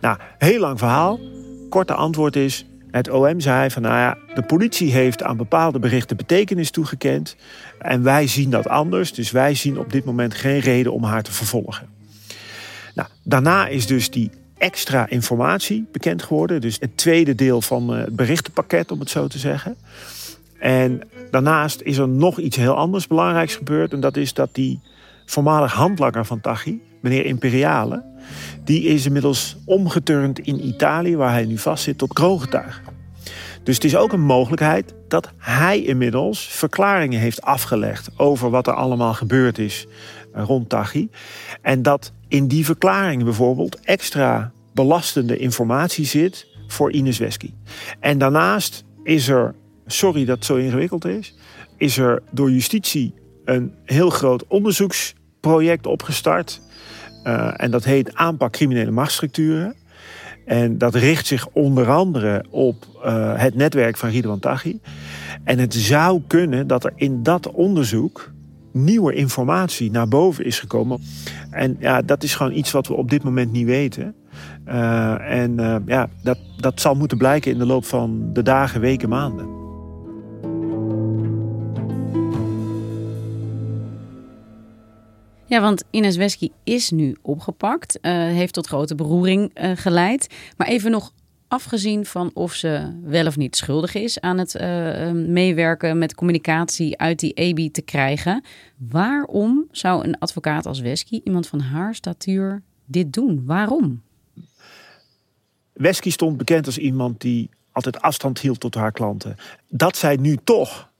Nou, 0.00 0.18
heel 0.38 0.60
lang 0.60 0.78
verhaal. 0.78 1.20
Korte 1.68 1.94
antwoord 1.94 2.36
is, 2.36 2.66
het 2.90 3.10
OM 3.10 3.40
zei 3.40 3.70
van 3.70 3.82
nou 3.82 3.94
ja, 3.94 4.18
de 4.34 4.42
politie 4.42 4.92
heeft 4.92 5.22
aan 5.22 5.36
bepaalde 5.36 5.78
berichten 5.78 6.16
betekenis 6.16 6.70
toegekend. 6.70 7.36
En 7.78 8.02
wij 8.02 8.26
zien 8.26 8.50
dat 8.50 8.68
anders. 8.68 9.12
Dus 9.12 9.30
wij 9.30 9.54
zien 9.54 9.78
op 9.78 9.92
dit 9.92 10.04
moment 10.04 10.34
geen 10.34 10.58
reden 10.58 10.92
om 10.92 11.04
haar 11.04 11.22
te 11.22 11.32
vervolgen. 11.32 11.88
Nou, 12.94 13.08
daarna 13.22 13.66
is 13.66 13.86
dus 13.86 14.10
die 14.10 14.30
extra 14.58 15.08
informatie 15.08 15.88
bekend 15.92 16.22
geworden. 16.22 16.60
Dus 16.60 16.76
het 16.80 16.96
tweede 16.96 17.34
deel 17.34 17.62
van 17.62 17.88
het 17.88 18.16
berichtenpakket, 18.16 18.90
om 18.90 19.00
het 19.00 19.10
zo 19.10 19.26
te 19.26 19.38
zeggen. 19.38 19.76
En 20.58 21.00
daarnaast 21.30 21.80
is 21.80 21.98
er 21.98 22.08
nog 22.08 22.38
iets 22.38 22.56
heel 22.56 22.74
anders 22.74 23.06
belangrijks 23.06 23.54
gebeurd. 23.54 23.92
En 23.92 24.00
dat 24.00 24.16
is 24.16 24.34
dat 24.34 24.48
die 24.52 24.80
voormalig 25.26 25.72
handlanger 25.72 26.24
van 26.24 26.40
Tachi, 26.40 26.80
meneer 27.00 27.24
Imperiale... 27.24 28.04
die 28.64 28.82
is 28.82 29.06
inmiddels 29.06 29.56
omgeturnd 29.64 30.38
in 30.38 30.66
Italië, 30.66 31.16
waar 31.16 31.32
hij 31.32 31.44
nu 31.44 31.58
vastzit, 31.58 31.98
tot 31.98 32.12
kroongetuige. 32.12 32.80
Dus 33.62 33.74
het 33.74 33.84
is 33.84 33.96
ook 33.96 34.12
een 34.12 34.20
mogelijkheid 34.20 34.94
dat 35.08 35.30
hij 35.36 35.82
inmiddels 35.82 36.40
verklaringen 36.40 37.20
heeft 37.20 37.42
afgelegd... 37.42 38.10
over 38.16 38.50
wat 38.50 38.66
er 38.66 38.74
allemaal 38.74 39.14
gebeurd 39.14 39.58
is 39.58 39.86
rond 40.32 40.68
Tachi. 40.68 41.08
En 41.62 41.82
dat 41.82 42.12
in 42.28 42.48
die 42.48 42.64
verklaringen 42.64 43.24
bijvoorbeeld 43.24 43.80
extra 43.80 44.52
belastende 44.74 45.36
informatie 45.36 46.04
zit 46.04 46.46
voor 46.66 46.92
Ines 46.92 47.18
Wesky. 47.18 47.52
En 48.00 48.18
daarnaast 48.18 48.84
is 49.02 49.28
er, 49.28 49.54
sorry 49.86 50.24
dat 50.24 50.36
het 50.36 50.44
zo 50.44 50.56
ingewikkeld 50.56 51.04
is, 51.04 51.34
is 51.76 51.98
er 51.98 52.22
door 52.30 52.50
justitie 52.50 53.14
een 53.44 53.74
heel 53.84 54.10
groot 54.10 54.46
onderzoeksproject 54.46 55.86
opgestart. 55.86 56.60
Uh, 57.24 57.50
en 57.56 57.70
dat 57.70 57.84
heet 57.84 58.14
aanpak 58.14 58.52
criminele 58.52 58.90
machtsstructuren. 58.90 59.74
En 60.46 60.78
dat 60.78 60.94
richt 60.94 61.26
zich 61.26 61.48
onder 61.52 61.90
andere 61.90 62.44
op 62.50 62.86
uh, 63.04 63.32
het 63.36 63.54
netwerk 63.54 63.96
van 63.96 64.08
Ridwan 64.08 64.38
Taghi. 64.38 64.80
En 65.44 65.58
het 65.58 65.74
zou 65.74 66.22
kunnen 66.26 66.66
dat 66.66 66.84
er 66.84 66.92
in 66.94 67.22
dat 67.22 67.50
onderzoek 67.50 68.32
nieuwe 68.72 69.14
informatie 69.14 69.90
naar 69.90 70.08
boven 70.08 70.44
is 70.44 70.58
gekomen. 70.58 71.00
En 71.50 71.76
ja, 71.78 72.02
dat 72.02 72.22
is 72.22 72.34
gewoon 72.34 72.52
iets 72.52 72.70
wat 72.70 72.86
we 72.86 72.94
op 72.94 73.10
dit 73.10 73.22
moment 73.22 73.52
niet 73.52 73.66
weten. 73.66 74.14
Uh, 74.68 75.40
en 75.40 75.82
ja, 75.86 76.08
dat, 76.22 76.38
dat 76.56 76.80
zal 76.80 76.94
moeten 76.94 77.18
blijken 77.18 77.52
in 77.52 77.58
de 77.58 77.66
loop 77.66 77.84
van 77.84 78.30
de 78.32 78.42
dagen, 78.42 78.80
weken, 78.80 79.08
maanden. 79.08 79.59
Ja, 85.50 85.60
want 85.60 85.84
Ines 85.90 86.16
Wesky 86.16 86.48
is 86.64 86.90
nu 86.90 87.16
opgepakt. 87.22 87.98
Uh, 88.02 88.12
heeft 88.12 88.52
tot 88.54 88.66
grote 88.66 88.94
beroering 88.94 89.50
geleid. 89.74 90.34
Maar 90.56 90.66
even 90.66 90.90
nog 90.90 91.12
afgezien 91.48 92.06
van 92.06 92.30
of 92.34 92.54
ze 92.54 93.00
wel 93.02 93.26
of 93.26 93.36
niet 93.36 93.56
schuldig 93.56 93.94
is 93.94 94.20
aan 94.20 94.38
het 94.38 94.54
uh, 94.54 95.10
meewerken 95.10 95.98
met 95.98 96.14
communicatie 96.14 96.98
uit 96.98 97.18
die 97.18 97.32
EBI 97.32 97.70
te 97.70 97.82
krijgen. 97.82 98.44
Waarom 98.76 99.66
zou 99.70 100.04
een 100.04 100.18
advocaat 100.18 100.66
als 100.66 100.80
Wesky, 100.80 101.20
iemand 101.24 101.46
van 101.46 101.60
haar 101.60 101.94
statuur, 101.94 102.62
dit 102.84 103.12
doen? 103.12 103.42
Waarom? 103.46 104.02
Wesky 105.72 106.10
stond 106.10 106.36
bekend 106.36 106.66
als 106.66 106.78
iemand 106.78 107.20
die 107.20 107.50
altijd 107.72 108.00
afstand 108.00 108.40
hield 108.40 108.60
tot 108.60 108.74
haar 108.74 108.92
klanten. 108.92 109.36
Dat 109.68 109.96
zij 109.96 110.16
nu 110.16 110.36
toch, 110.44 110.90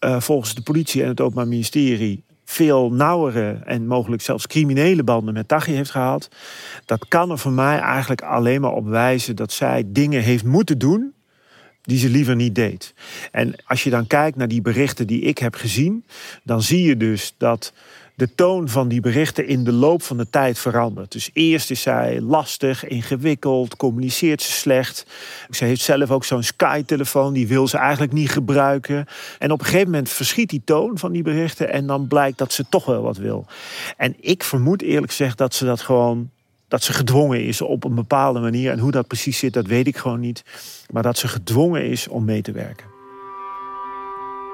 volgens 0.00 0.54
de 0.54 0.62
politie 0.62 1.02
en 1.02 1.08
het 1.08 1.20
Openbaar 1.20 1.48
Ministerie, 1.48 2.26
veel 2.50 2.92
nauwere 2.92 3.60
en 3.64 3.86
mogelijk 3.86 4.22
zelfs 4.22 4.46
criminele 4.46 5.04
banden 5.04 5.34
met 5.34 5.48
Taghi 5.48 5.72
heeft 5.72 5.90
gehad. 5.90 6.28
Dat 6.84 7.08
kan 7.08 7.30
er 7.30 7.38
voor 7.38 7.52
mij 7.52 7.78
eigenlijk 7.78 8.22
alleen 8.22 8.60
maar 8.60 8.72
op 8.72 8.86
wijzen 8.86 9.36
dat 9.36 9.52
zij 9.52 9.84
dingen 9.86 10.22
heeft 10.22 10.44
moeten 10.44 10.78
doen 10.78 11.14
die 11.82 11.98
ze 11.98 12.08
liever 12.08 12.36
niet 12.36 12.54
deed. 12.54 12.94
En 13.32 13.54
als 13.64 13.84
je 13.84 13.90
dan 13.90 14.06
kijkt 14.06 14.36
naar 14.36 14.48
die 14.48 14.62
berichten 14.62 15.06
die 15.06 15.20
ik 15.20 15.38
heb 15.38 15.54
gezien, 15.54 16.04
dan 16.42 16.62
zie 16.62 16.82
je 16.82 16.96
dus 16.96 17.34
dat 17.38 17.72
de 18.18 18.34
toon 18.34 18.68
van 18.68 18.88
die 18.88 19.00
berichten 19.00 19.46
in 19.46 19.64
de 19.64 19.72
loop 19.72 20.02
van 20.02 20.16
de 20.16 20.30
tijd 20.30 20.58
verandert. 20.58 21.12
Dus 21.12 21.30
eerst 21.32 21.70
is 21.70 21.80
zij 21.80 22.20
lastig, 22.20 22.86
ingewikkeld, 22.86 23.76
communiceert 23.76 24.42
ze 24.42 24.52
slecht. 24.52 25.06
Ze 25.50 25.64
heeft 25.64 25.80
zelf 25.80 26.10
ook 26.10 26.24
zo'n 26.24 26.42
Sky-telefoon, 26.42 27.32
die 27.32 27.48
wil 27.48 27.68
ze 27.68 27.76
eigenlijk 27.76 28.12
niet 28.12 28.30
gebruiken. 28.30 29.06
En 29.38 29.50
op 29.50 29.58
een 29.58 29.64
gegeven 29.64 29.90
moment 29.90 30.08
verschiet 30.08 30.50
die 30.50 30.62
toon 30.64 30.98
van 30.98 31.12
die 31.12 31.22
berichten 31.22 31.72
en 31.72 31.86
dan 31.86 32.08
blijkt 32.08 32.38
dat 32.38 32.52
ze 32.52 32.64
toch 32.68 32.84
wel 32.84 33.02
wat 33.02 33.16
wil. 33.16 33.46
En 33.96 34.14
ik 34.20 34.42
vermoed 34.42 34.82
eerlijk 34.82 35.10
gezegd 35.10 35.38
dat 35.38 35.54
ze 35.54 35.64
dat 35.64 35.80
gewoon 35.80 36.30
dat 36.68 36.82
ze 36.82 36.92
gedwongen 36.92 37.44
is 37.44 37.60
op 37.60 37.84
een 37.84 37.94
bepaalde 37.94 38.40
manier. 38.40 38.72
En 38.72 38.78
hoe 38.78 38.90
dat 38.90 39.06
precies 39.06 39.38
zit, 39.38 39.52
dat 39.52 39.66
weet 39.66 39.86
ik 39.86 39.96
gewoon 39.96 40.20
niet. 40.20 40.44
Maar 40.92 41.02
dat 41.02 41.18
ze 41.18 41.28
gedwongen 41.28 41.84
is 41.84 42.08
om 42.08 42.24
mee 42.24 42.42
te 42.42 42.52
werken. 42.52 42.97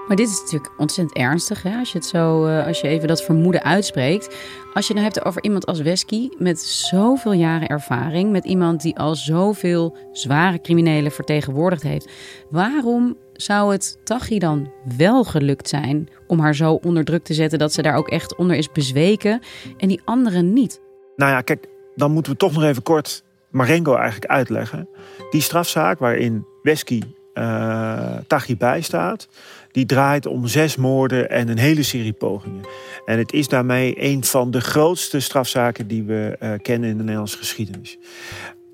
Maar 0.08 0.16
dit 0.16 0.28
is 0.28 0.40
natuurlijk 0.40 0.72
ontzettend 0.76 1.18
ernstig, 1.18 1.62
hè? 1.62 1.78
Als 1.78 1.92
je 1.92 1.98
het 1.98 2.06
zo, 2.06 2.46
uh, 2.46 2.66
als 2.66 2.80
je 2.80 2.88
even 2.88 3.08
dat 3.08 3.22
vermoeden 3.22 3.62
uitspreekt. 3.62 4.36
Als 4.74 4.86
je 4.86 4.94
het 4.94 5.02
hebt 5.02 5.24
over 5.24 5.42
iemand 5.42 5.66
als 5.66 5.80
Wesky 5.80 6.28
met 6.38 6.60
zoveel 6.60 7.32
jaren 7.32 7.68
ervaring, 7.68 8.30
met 8.30 8.44
iemand 8.44 8.82
die 8.82 8.98
al 8.98 9.14
zoveel 9.14 9.96
zware 10.12 10.60
criminelen 10.60 11.12
vertegenwoordigd 11.12 11.82
heeft, 11.82 12.10
waarom 12.50 13.16
zou 13.32 13.72
het 13.72 13.98
Tachi 14.04 14.38
dan 14.38 14.72
wel 14.96 15.24
gelukt 15.24 15.68
zijn 15.68 16.08
om 16.26 16.38
haar 16.38 16.54
zo 16.54 16.72
onder 16.72 17.04
druk 17.04 17.24
te 17.24 17.34
zetten 17.34 17.58
dat 17.58 17.72
ze 17.72 17.82
daar 17.82 17.96
ook 17.96 18.08
echt 18.08 18.36
onder 18.36 18.56
is 18.56 18.72
bezweken 18.72 19.40
en 19.76 19.88
die 19.88 20.00
anderen 20.04 20.52
niet? 20.52 20.80
Nou 21.16 21.32
ja, 21.32 21.40
kijk, 21.40 21.66
dan 21.94 22.12
moeten 22.12 22.32
we 22.32 22.38
toch 22.38 22.52
nog 22.52 22.62
even 22.62 22.82
kort 22.82 23.24
Marengo 23.50 23.94
eigenlijk 23.94 24.30
uitleggen. 24.30 24.88
Die 25.30 25.40
strafzaak 25.40 25.98
waarin 25.98 26.46
Wesky 26.62 27.02
uh, 27.34 28.16
Taghi 28.26 28.56
bijstaat, 28.56 29.28
die 29.74 29.86
draait 29.86 30.26
om 30.26 30.46
zes 30.46 30.76
moorden 30.76 31.30
en 31.30 31.48
een 31.48 31.58
hele 31.58 31.82
serie 31.82 32.12
pogingen. 32.12 32.64
En 33.04 33.18
het 33.18 33.32
is 33.32 33.48
daarmee 33.48 33.94
een 33.96 34.24
van 34.24 34.50
de 34.50 34.60
grootste 34.60 35.20
strafzaken 35.20 35.86
die 35.86 36.02
we 36.02 36.36
uh, 36.42 36.52
kennen 36.62 36.90
in 36.90 36.96
de 36.96 37.02
Nederlandse 37.02 37.38
geschiedenis. 37.38 37.98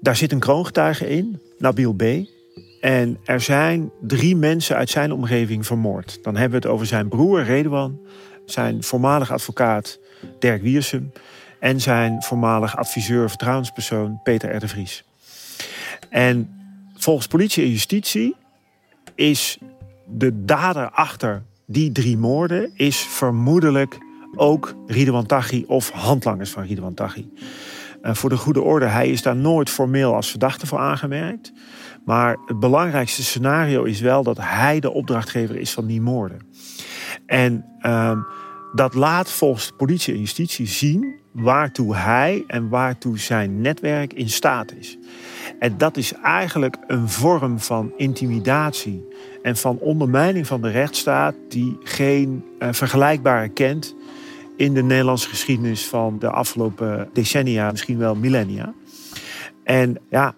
Daar 0.01 0.17
zit 0.17 0.33
een 0.33 0.39
kroongetuige 0.39 1.09
in, 1.09 1.41
Nabil 1.59 1.93
B. 1.93 2.03
En 2.81 3.19
er 3.25 3.41
zijn 3.41 3.91
drie 4.01 4.37
mensen 4.37 4.77
uit 4.77 4.91
zijn 4.91 5.13
omgeving 5.13 5.67
vermoord. 5.67 6.19
Dan 6.23 6.37
hebben 6.37 6.61
we 6.61 6.67
het 6.67 6.75
over 6.75 6.87
zijn 6.87 7.09
broer 7.09 7.43
Redouan, 7.43 7.99
zijn 8.45 8.83
voormalig 8.83 9.33
advocaat 9.33 9.99
Dirk 10.39 10.63
Wiersum 10.63 11.13
en 11.59 11.81
zijn 11.81 12.23
voormalig 12.23 12.77
adviseur 12.77 13.29
vertrouwenspersoon 13.29 14.21
Peter 14.23 14.55
R. 14.55 14.61
de 14.61 14.69
Vries. 14.69 15.05
En 16.09 16.51
volgens 16.97 17.27
politie 17.27 17.65
en 17.65 17.71
justitie 17.71 18.37
is 19.15 19.59
de 20.11 20.45
dader 20.45 20.91
achter 20.91 21.43
die 21.67 21.93
drie 21.93 22.19
moorden 22.19 22.71
is 22.75 22.97
vermoedelijk 22.97 23.99
ook 24.35 24.75
Ridwan 24.87 25.27
Taghi 25.27 25.65
of 25.67 25.91
handlangers 25.91 26.51
van 26.51 26.63
Ridwan 26.63 26.95
Taghi. 26.95 27.29
Uh, 28.03 28.15
voor 28.15 28.31
de 28.31 28.37
goede 28.37 28.63
orde, 28.63 28.87
hij 28.87 29.09
is 29.09 29.23
daar 29.23 29.37
nooit 29.37 29.71
formeel 29.71 30.15
als 30.15 30.31
verdachte 30.31 30.67
voor 30.67 30.79
aangemerkt. 30.79 31.53
Maar 32.05 32.37
het 32.47 32.61
belangrijkste 32.61 33.23
scenario 33.23 33.83
is 33.83 34.01
wel 34.01 34.23
dat 34.23 34.39
hij 34.41 34.81
de 34.81 34.93
opdrachtgever 34.93 35.57
is 35.57 35.73
van 35.73 35.87
die 35.87 36.01
moorden. 36.01 36.39
En 37.27 37.65
uh, 37.81 38.19
dat 38.73 38.95
laat 38.95 39.31
volgens 39.31 39.73
politie 39.77 40.15
en 40.15 40.21
justitie 40.21 40.67
zien 40.67 41.20
waartoe 41.33 41.97
hij 41.97 42.45
en 42.47 42.69
waartoe 42.69 43.19
zijn 43.19 43.61
netwerk 43.61 44.13
in 44.13 44.29
staat 44.29 44.73
is. 44.73 44.99
En 45.59 45.79
dat 45.79 45.97
is 45.97 46.13
eigenlijk 46.13 46.77
een 46.87 47.09
vorm 47.09 47.61
van 47.61 47.93
intimidatie 47.97 49.09
en 49.43 49.57
van 49.57 49.79
ondermijning 49.79 50.47
van 50.47 50.63
de 50.63 50.71
rechtsstaat 50.71 51.35
die 51.49 51.79
geen 51.83 52.45
uh, 52.59 52.69
vergelijkbare 52.73 53.49
kent 53.49 53.95
in 54.57 54.75
de 54.75 54.83
Nederlandse 54.83 55.29
geschiedenis 55.29 55.87
van 55.87 56.19
de 56.19 56.31
afgelopen 56.31 57.09
decennia, 57.13 57.71
misschien 57.71 57.99
wel 57.99 58.15
millennia. 58.15 58.73
En 59.65 59.99
ja, 60.11 60.35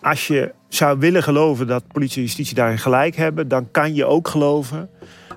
als 0.00 0.26
je 0.26 0.54
zou 0.68 0.98
willen 0.98 1.22
geloven 1.22 1.66
dat 1.66 1.86
politie 1.86 2.16
en 2.16 2.22
justitie 2.22 2.54
daarin 2.54 2.78
gelijk 2.78 3.16
hebben, 3.16 3.48
dan 3.48 3.70
kan 3.70 3.94
je 3.94 4.04
ook 4.04 4.28
geloven 4.28 4.90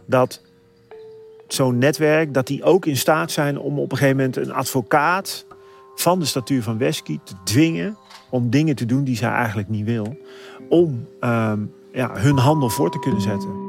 dat 0.05 0.41
zo'n 1.53 1.77
netwerk, 1.77 2.33
dat 2.33 2.47
die 2.47 2.63
ook 2.63 2.85
in 2.85 2.97
staat 2.97 3.31
zijn 3.31 3.59
om 3.59 3.79
op 3.79 3.91
een 3.91 3.97
gegeven 3.97 4.17
moment 4.17 4.37
een 4.37 4.53
advocaat 4.53 5.45
van 5.95 6.19
de 6.19 6.25
statuur 6.25 6.63
van 6.63 6.77
Wesky 6.77 7.19
te 7.23 7.33
dwingen 7.43 7.97
om 8.29 8.49
dingen 8.49 8.75
te 8.75 8.85
doen 8.85 9.03
die 9.03 9.15
zij 9.15 9.31
eigenlijk 9.31 9.69
niet 9.69 9.85
wil. 9.85 10.17
Om 10.69 11.07
uh, 11.21 11.53
ja, 11.91 12.11
hun 12.13 12.37
handel 12.37 12.69
voor 12.69 12.91
te 12.91 12.99
kunnen 12.99 13.21
zetten. 13.21 13.68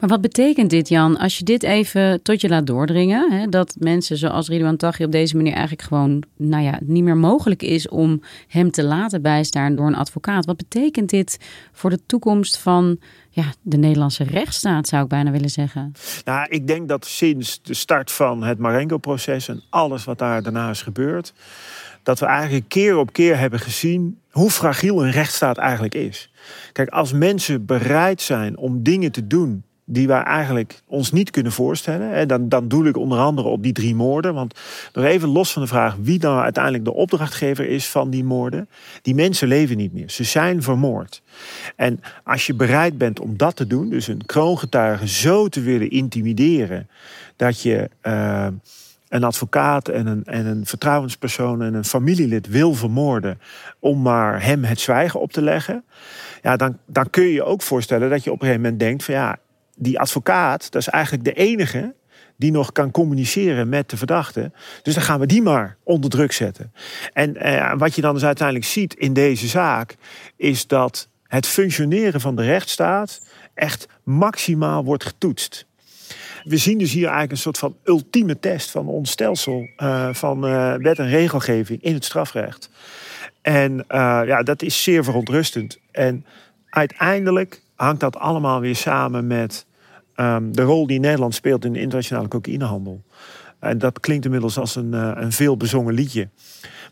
Maar 0.00 0.08
wat 0.08 0.20
betekent 0.20 0.70
dit, 0.70 0.88
Jan, 0.88 1.18
als 1.18 1.38
je 1.38 1.44
dit 1.44 1.62
even 1.62 2.22
tot 2.22 2.40
je 2.40 2.48
laat 2.48 2.66
doordringen? 2.66 3.32
Hè, 3.32 3.46
dat 3.46 3.76
mensen 3.78 4.16
zoals 4.16 4.48
Ridwan 4.48 4.76
Taghi 4.76 5.04
op 5.04 5.12
deze 5.12 5.36
manier 5.36 5.52
eigenlijk 5.52 5.82
gewoon 5.82 6.22
nou 6.36 6.62
ja, 6.62 6.78
niet 6.82 7.04
meer 7.04 7.16
mogelijk 7.16 7.62
is 7.62 7.88
om 7.88 8.22
hem 8.48 8.70
te 8.70 8.84
laten 8.84 9.22
bijstaan 9.22 9.74
door 9.74 9.86
een 9.86 9.94
advocaat. 9.94 10.44
Wat 10.46 10.56
betekent 10.56 11.10
dit 11.10 11.38
voor 11.72 11.90
de 11.90 12.00
toekomst 12.06 12.58
van 12.58 12.98
ja, 13.30 13.44
de 13.62 13.76
Nederlandse 13.76 14.24
rechtsstaat, 14.24 14.88
zou 14.88 15.02
ik 15.02 15.08
bijna 15.08 15.30
willen 15.30 15.50
zeggen? 15.50 15.92
Nou, 16.24 16.46
ik 16.48 16.66
denk 16.66 16.88
dat 16.88 17.06
sinds 17.06 17.62
de 17.62 17.74
start 17.74 18.10
van 18.10 18.42
het 18.42 18.58
Marengo-proces 18.58 19.48
en 19.48 19.62
alles 19.70 20.04
wat 20.04 20.18
daar 20.18 20.42
daarna 20.42 20.70
is 20.70 20.82
gebeurd, 20.82 21.32
dat 22.02 22.18
we 22.18 22.26
eigenlijk 22.26 22.68
keer 22.68 22.96
op 22.96 23.12
keer 23.12 23.38
hebben 23.38 23.60
gezien 23.60 24.18
hoe 24.30 24.50
fragiel 24.50 25.04
een 25.04 25.10
rechtsstaat 25.10 25.58
eigenlijk 25.58 25.94
is. 25.94 26.30
Kijk, 26.72 26.88
als 26.88 27.12
mensen 27.12 27.66
bereid 27.66 28.20
zijn 28.20 28.58
om 28.58 28.82
dingen 28.82 29.12
te 29.12 29.26
doen 29.26 29.64
die 29.92 30.06
wij 30.06 30.22
eigenlijk 30.22 30.82
ons 30.86 31.12
niet 31.12 31.30
kunnen 31.30 31.52
voorstellen. 31.52 32.28
Dan, 32.28 32.48
dan 32.48 32.68
doe 32.68 32.88
ik 32.88 32.96
onder 32.96 33.18
andere 33.18 33.48
op 33.48 33.62
die 33.62 33.72
drie 33.72 33.94
moorden. 33.94 34.34
Want 34.34 34.58
nog 34.92 35.04
even 35.04 35.28
los 35.28 35.52
van 35.52 35.62
de 35.62 35.68
vraag 35.68 35.96
wie 36.00 36.18
dan 36.18 36.38
uiteindelijk 36.38 36.84
de 36.84 36.92
opdrachtgever 36.92 37.68
is 37.68 37.88
van 37.88 38.10
die 38.10 38.24
moorden. 38.24 38.68
Die 39.02 39.14
mensen 39.14 39.48
leven 39.48 39.76
niet 39.76 39.92
meer. 39.92 40.10
Ze 40.10 40.24
zijn 40.24 40.62
vermoord. 40.62 41.22
En 41.76 42.00
als 42.24 42.46
je 42.46 42.54
bereid 42.54 42.98
bent 42.98 43.20
om 43.20 43.36
dat 43.36 43.56
te 43.56 43.66
doen, 43.66 43.88
dus 43.88 44.08
een 44.08 44.26
kroongetuige 44.26 45.08
zo 45.08 45.48
te 45.48 45.60
willen 45.60 45.90
intimideren 45.90 46.88
dat 47.36 47.62
je. 47.62 47.90
Uh, 48.02 48.46
een 49.08 49.24
advocaat 49.24 49.88
en 49.88 50.06
een, 50.06 50.24
en 50.24 50.46
een 50.46 50.66
vertrouwenspersoon 50.66 51.62
en 51.62 51.74
een 51.74 51.84
familielid 51.84 52.48
wil 52.48 52.74
vermoorden 52.74 53.40
om 53.78 54.02
maar 54.02 54.42
hem 54.44 54.64
het 54.64 54.80
zwijgen 54.80 55.20
op 55.20 55.32
te 55.32 55.42
leggen, 55.42 55.84
ja, 56.42 56.56
dan, 56.56 56.78
dan 56.86 57.10
kun 57.10 57.22
je 57.22 57.32
je 57.32 57.44
ook 57.44 57.62
voorstellen 57.62 58.10
dat 58.10 58.24
je 58.24 58.30
op 58.32 58.40
een 58.40 58.46
gegeven 58.46 58.62
moment 58.62 58.80
denkt 58.80 59.04
van 59.04 59.14
ja, 59.14 59.38
die 59.80 59.98
advocaat, 59.98 60.72
dat 60.72 60.82
is 60.82 60.88
eigenlijk 60.88 61.24
de 61.24 61.32
enige 61.32 61.94
die 62.36 62.50
nog 62.50 62.72
kan 62.72 62.90
communiceren 62.90 63.68
met 63.68 63.90
de 63.90 63.96
verdachte. 63.96 64.52
Dus 64.82 64.94
dan 64.94 65.02
gaan 65.02 65.20
we 65.20 65.26
die 65.26 65.42
maar 65.42 65.76
onder 65.84 66.10
druk 66.10 66.32
zetten. 66.32 66.72
En 67.12 67.36
eh, 67.36 67.72
wat 67.76 67.94
je 67.94 68.00
dan 68.00 68.14
dus 68.14 68.24
uiteindelijk 68.24 68.66
ziet 68.66 68.94
in 68.94 69.12
deze 69.12 69.46
zaak, 69.46 69.96
is 70.36 70.66
dat 70.66 71.08
het 71.26 71.46
functioneren 71.46 72.20
van 72.20 72.36
de 72.36 72.42
rechtsstaat 72.42 73.20
echt 73.54 73.88
maximaal 74.02 74.84
wordt 74.84 75.04
getoetst. 75.04 75.66
We 76.44 76.56
zien 76.56 76.78
dus 76.78 76.92
hier 76.92 77.02
eigenlijk 77.02 77.32
een 77.32 77.38
soort 77.38 77.58
van 77.58 77.76
ultieme 77.84 78.38
test 78.38 78.70
van 78.70 78.86
ons 78.86 79.10
stelsel 79.10 79.68
uh, 79.76 80.08
van 80.12 80.46
uh, 80.46 80.74
wet 80.74 80.98
en 80.98 81.08
regelgeving 81.08 81.82
in 81.82 81.94
het 81.94 82.04
strafrecht. 82.04 82.70
En 83.42 83.72
uh, 83.72 84.20
ja, 84.26 84.42
dat 84.42 84.62
is 84.62 84.82
zeer 84.82 85.04
verontrustend. 85.04 85.78
En 85.90 86.24
uiteindelijk 86.68 87.62
hangt 87.74 88.00
dat 88.00 88.16
allemaal 88.16 88.60
weer 88.60 88.76
samen 88.76 89.26
met 89.26 89.66
um, 90.20 90.52
de 90.52 90.62
rol 90.62 90.86
die 90.86 91.00
Nederland 91.00 91.34
speelt 91.34 91.64
in 91.64 91.72
de 91.72 91.80
internationale 91.80 92.28
cocaïnehandel. 92.28 93.02
En 93.58 93.78
dat 93.78 94.00
klinkt 94.00 94.24
inmiddels 94.24 94.58
als 94.58 94.76
een, 94.76 94.92
uh, 94.92 95.10
een 95.14 95.32
veel 95.32 95.56
bezongen 95.56 95.94
liedje. 95.94 96.28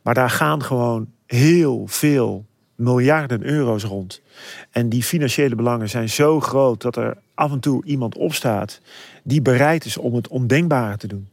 Maar 0.03 0.15
daar 0.15 0.31
gaan 0.31 0.63
gewoon 0.63 1.09
heel 1.27 1.87
veel 1.87 2.45
miljarden 2.75 3.45
euro's 3.45 3.85
rond. 3.85 4.23
En 4.71 4.89
die 4.89 5.03
financiële 5.03 5.55
belangen 5.55 5.89
zijn 5.89 6.09
zo 6.09 6.41
groot 6.41 6.83
dat 6.83 6.97
er 6.97 7.17
af 7.35 7.53
en 7.53 7.61
toe 7.61 7.85
iemand 7.85 8.17
opstaat 8.17 8.81
die 9.23 9.43
bereid 9.43 9.85
is 9.85 9.97
om 9.97 10.15
het 10.15 10.29
ondenkbare 10.29 10.97
te 10.97 11.07
doen. 11.07 11.29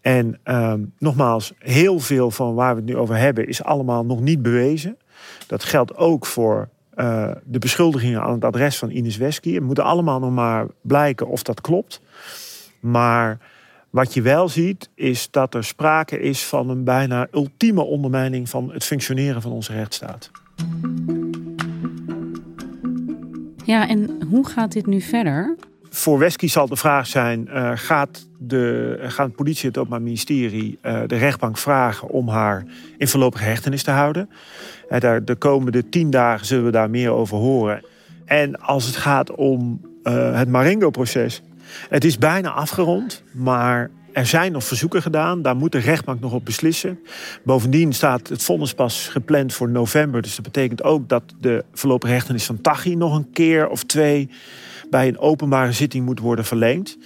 En 0.00 0.38
um, 0.44 0.92
nogmaals, 0.98 1.52
heel 1.58 1.98
veel 1.98 2.30
van 2.30 2.54
waar 2.54 2.74
we 2.74 2.80
het 2.80 2.90
nu 2.90 2.96
over 2.96 3.16
hebben 3.16 3.48
is 3.48 3.62
allemaal 3.62 4.04
nog 4.04 4.20
niet 4.20 4.42
bewezen. 4.42 4.96
Dat 5.46 5.64
geldt 5.64 5.96
ook 5.96 6.26
voor 6.26 6.68
uh, 7.00 7.30
de 7.44 7.58
beschuldigingen 7.58 8.22
aan 8.22 8.32
het 8.32 8.44
adres 8.44 8.78
van 8.78 8.90
Ines 8.90 9.16
Wesky. 9.16 9.54
Het 9.54 9.62
moet 9.62 9.78
allemaal 9.78 10.18
nog 10.18 10.32
maar 10.32 10.66
blijken 10.80 11.28
of 11.28 11.42
dat 11.42 11.60
klopt. 11.60 12.00
Maar 12.80 13.38
wat 13.90 14.14
je 14.14 14.22
wel 14.22 14.48
ziet, 14.48 14.90
is 14.94 15.30
dat 15.30 15.54
er 15.54 15.64
sprake 15.64 16.20
is 16.20 16.44
van 16.44 16.68
een 16.68 16.84
bijna 16.84 17.26
ultieme 17.32 17.82
ondermijning 17.82 18.48
van 18.48 18.72
het 18.72 18.84
functioneren 18.84 19.42
van 19.42 19.52
onze 19.52 19.72
rechtsstaat. 19.72 20.30
Ja, 23.64 23.88
en 23.88 24.22
hoe 24.30 24.48
gaat 24.48 24.72
dit 24.72 24.86
nu 24.86 25.00
verder? 25.00 25.56
Voor 25.90 26.18
Wesky 26.18 26.48
zal 26.48 26.68
de 26.68 26.76
vraag 26.76 27.06
zijn: 27.06 27.48
uh, 27.48 27.70
gaat, 27.74 28.28
de, 28.38 28.96
gaat 29.02 29.34
politie, 29.34 29.68
het 29.68 29.78
Openbaar 29.78 30.02
Ministerie, 30.02 30.78
uh, 30.82 31.00
de 31.06 31.16
rechtbank 31.16 31.58
vragen 31.58 32.08
om 32.08 32.28
haar 32.28 32.64
in 32.98 33.08
voorlopige 33.08 33.44
hechtenis 33.44 33.82
te 33.82 33.90
houden? 33.90 34.30
daar, 34.98 35.24
de 35.24 35.34
komende 35.34 35.88
tien 35.88 36.10
dagen 36.10 36.46
zullen 36.46 36.64
we 36.64 36.70
daar 36.70 36.90
meer 36.90 37.10
over 37.10 37.36
horen. 37.36 37.84
En 38.24 38.60
als 38.60 38.86
het 38.86 38.96
gaat 38.96 39.34
om 39.34 39.80
het 40.02 40.48
Marengo-proces, 40.48 41.42
het 41.88 42.04
is 42.04 42.18
bijna 42.18 42.50
afgerond, 42.50 43.22
maar 43.32 43.90
er 44.12 44.26
zijn 44.26 44.52
nog 44.52 44.64
verzoeken 44.64 45.02
gedaan. 45.02 45.42
Daar 45.42 45.56
moet 45.56 45.72
de 45.72 45.78
rechtbank 45.78 46.20
nog 46.20 46.32
op 46.32 46.44
beslissen. 46.44 46.98
Bovendien 47.44 47.92
staat 47.92 48.28
het 48.28 48.42
vonnis 48.42 48.74
pas 48.74 49.08
gepland 49.08 49.54
voor 49.54 49.68
november. 49.68 50.22
Dus 50.22 50.34
dat 50.34 50.44
betekent 50.44 50.82
ook 50.82 51.08
dat 51.08 51.22
de 51.40 51.64
voorlopige 51.72 52.12
hechtenis 52.12 52.44
van 52.44 52.60
Tachi 52.60 52.96
nog 52.96 53.16
een 53.16 53.30
keer 53.32 53.68
of 53.68 53.84
twee 53.84 54.28
bij 54.90 55.08
een 55.08 55.18
openbare 55.18 55.72
zitting 55.72 56.04
moet 56.04 56.20
worden 56.20 56.44
verleend. 56.44 56.98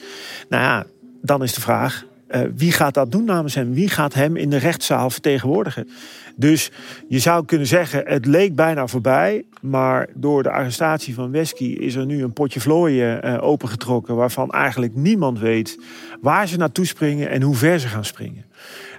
Nou 0.49 0.63
ja, 0.63 0.85
dan 1.23 1.43
is 1.43 1.55
de 1.55 1.61
vraag: 1.61 2.05
uh, 2.35 2.41
wie 2.57 2.73
gaat 2.73 2.95
dat 2.95 3.13
doen 3.13 3.25
namens 3.25 3.55
hem? 3.55 3.75
Wie 3.75 3.89
gaat 3.89 4.15
hem 4.15 4.37
in 4.37 4.51
de 4.51 4.57
rechtszaal 4.57 5.11
vertegenwoordigen? 5.11 5.89
Dus 6.37 6.71
je 7.09 7.19
zou 7.19 7.45
kunnen 7.45 7.67
zeggen, 7.67 8.03
het 8.07 8.27
leek 8.27 8.55
bijna 8.55 8.87
voorbij. 8.87 9.45
Maar 9.61 10.09
door 10.15 10.43
de 10.43 10.51
arrestatie 10.51 11.15
van 11.15 11.31
Wesky 11.31 11.65
is 11.65 11.95
er 11.95 12.07
nu 12.07 12.23
een 12.23 12.33
potje 12.33 12.61
vlooien 12.61 13.27
uh, 13.27 13.43
opengetrokken. 13.43 14.17
waarvan 14.17 14.51
eigenlijk 14.51 14.95
niemand 14.95 15.39
weet 15.39 15.79
waar 16.21 16.49
ze 16.49 16.57
naartoe 16.57 16.87
springen 16.87 17.31
en 17.31 17.43
hoe 17.43 17.55
ver 17.55 17.79
ze 17.79 17.89
gaan 17.89 18.05
springen. 18.05 18.45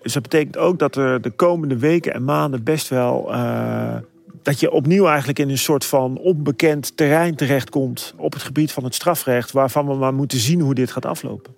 Dus 0.01 0.13
dat 0.13 0.21
betekent 0.21 0.57
ook 0.57 0.79
dat 0.79 0.95
er 0.95 1.21
de 1.21 1.29
komende 1.31 1.77
weken 1.77 2.13
en 2.13 2.23
maanden 2.23 2.63
best 2.63 2.87
wel. 2.87 3.33
Uh, 3.33 3.95
dat 4.41 4.59
je 4.59 4.71
opnieuw 4.71 5.07
eigenlijk 5.07 5.39
in 5.39 5.49
een 5.49 5.57
soort 5.57 5.85
van 5.85 6.17
onbekend 6.17 6.97
terrein 6.97 7.35
terechtkomt 7.35 8.13
op 8.17 8.33
het 8.33 8.43
gebied 8.43 8.71
van 8.71 8.83
het 8.83 8.95
strafrecht, 8.95 9.51
waarvan 9.51 9.87
we 9.87 9.93
maar 9.93 10.13
moeten 10.13 10.37
zien 10.37 10.59
hoe 10.59 10.75
dit 10.75 10.91
gaat 10.91 11.05
aflopen 11.05 11.53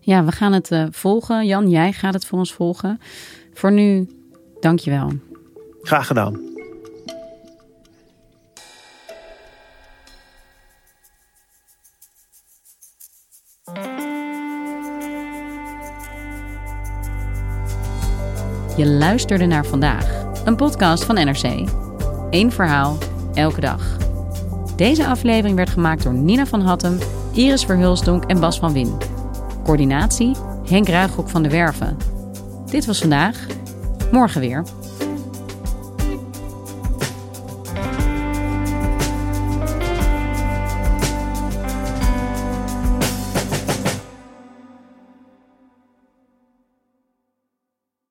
ja, 0.00 0.24
we 0.24 0.32
gaan 0.32 0.52
het 0.52 0.70
eh, 0.70 0.84
volgen. 0.90 1.46
Jan, 1.46 1.68
jij 1.68 1.92
gaat 1.92 2.14
het 2.14 2.26
voor 2.26 2.38
ons 2.38 2.52
volgen. 2.52 3.00
Voor 3.54 3.72
nu, 3.72 4.08
dankjewel. 4.60 5.12
Graag 5.82 6.06
gedaan. 6.06 6.48
Je 18.76 18.86
luisterde 18.86 19.46
naar 19.46 19.64
vandaag, 19.66 20.24
een 20.44 20.56
podcast 20.56 21.04
van 21.04 21.14
NRC. 21.14 21.68
Eén 22.30 22.52
verhaal, 22.52 22.98
elke 23.34 23.60
dag. 23.60 23.96
Deze 24.76 25.06
aflevering 25.06 25.56
werd 25.56 25.70
gemaakt 25.70 26.02
door 26.02 26.14
Nina 26.14 26.46
van 26.46 26.60
Hattem, 26.60 26.98
Iris 27.32 27.64
Verhulsdonk 27.64 28.24
en 28.24 28.40
Bas 28.40 28.58
van 28.58 28.72
Win. 28.72 29.09
Coördinatie 29.64 30.36
Henk 30.64 30.88
Ruigrok 30.88 31.28
van 31.28 31.42
de 31.42 31.48
Werven. 31.48 31.96
Dit 32.66 32.84
was 32.84 32.98
vandaag. 32.98 33.46
Morgen 34.10 34.40
weer. 34.40 34.64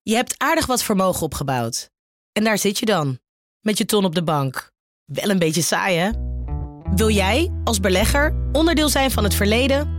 Je 0.02 0.16
hebt 0.16 0.36
aardig 0.38 0.66
wat 0.66 0.84
vermogen 0.84 1.22
opgebouwd. 1.22 1.90
En 2.32 2.44
daar 2.44 2.58
zit 2.58 2.80
je 2.80 2.86
dan, 2.86 3.20
met 3.62 3.78
je 3.78 3.86
ton 3.86 4.06
op 4.06 4.16
de 4.16 4.24
bank. 4.24 4.72
Wel 5.06 5.30
een 5.30 5.40
beetje 5.40 5.62
saai, 5.62 5.98
hè? 5.98 6.10
Wil 6.96 7.10
jij, 7.10 7.52
als 7.64 7.80
belegger, 7.80 8.36
onderdeel 8.52 8.90
zijn 8.90 9.12
van 9.12 9.24
het 9.24 9.34
verleden 9.34 9.99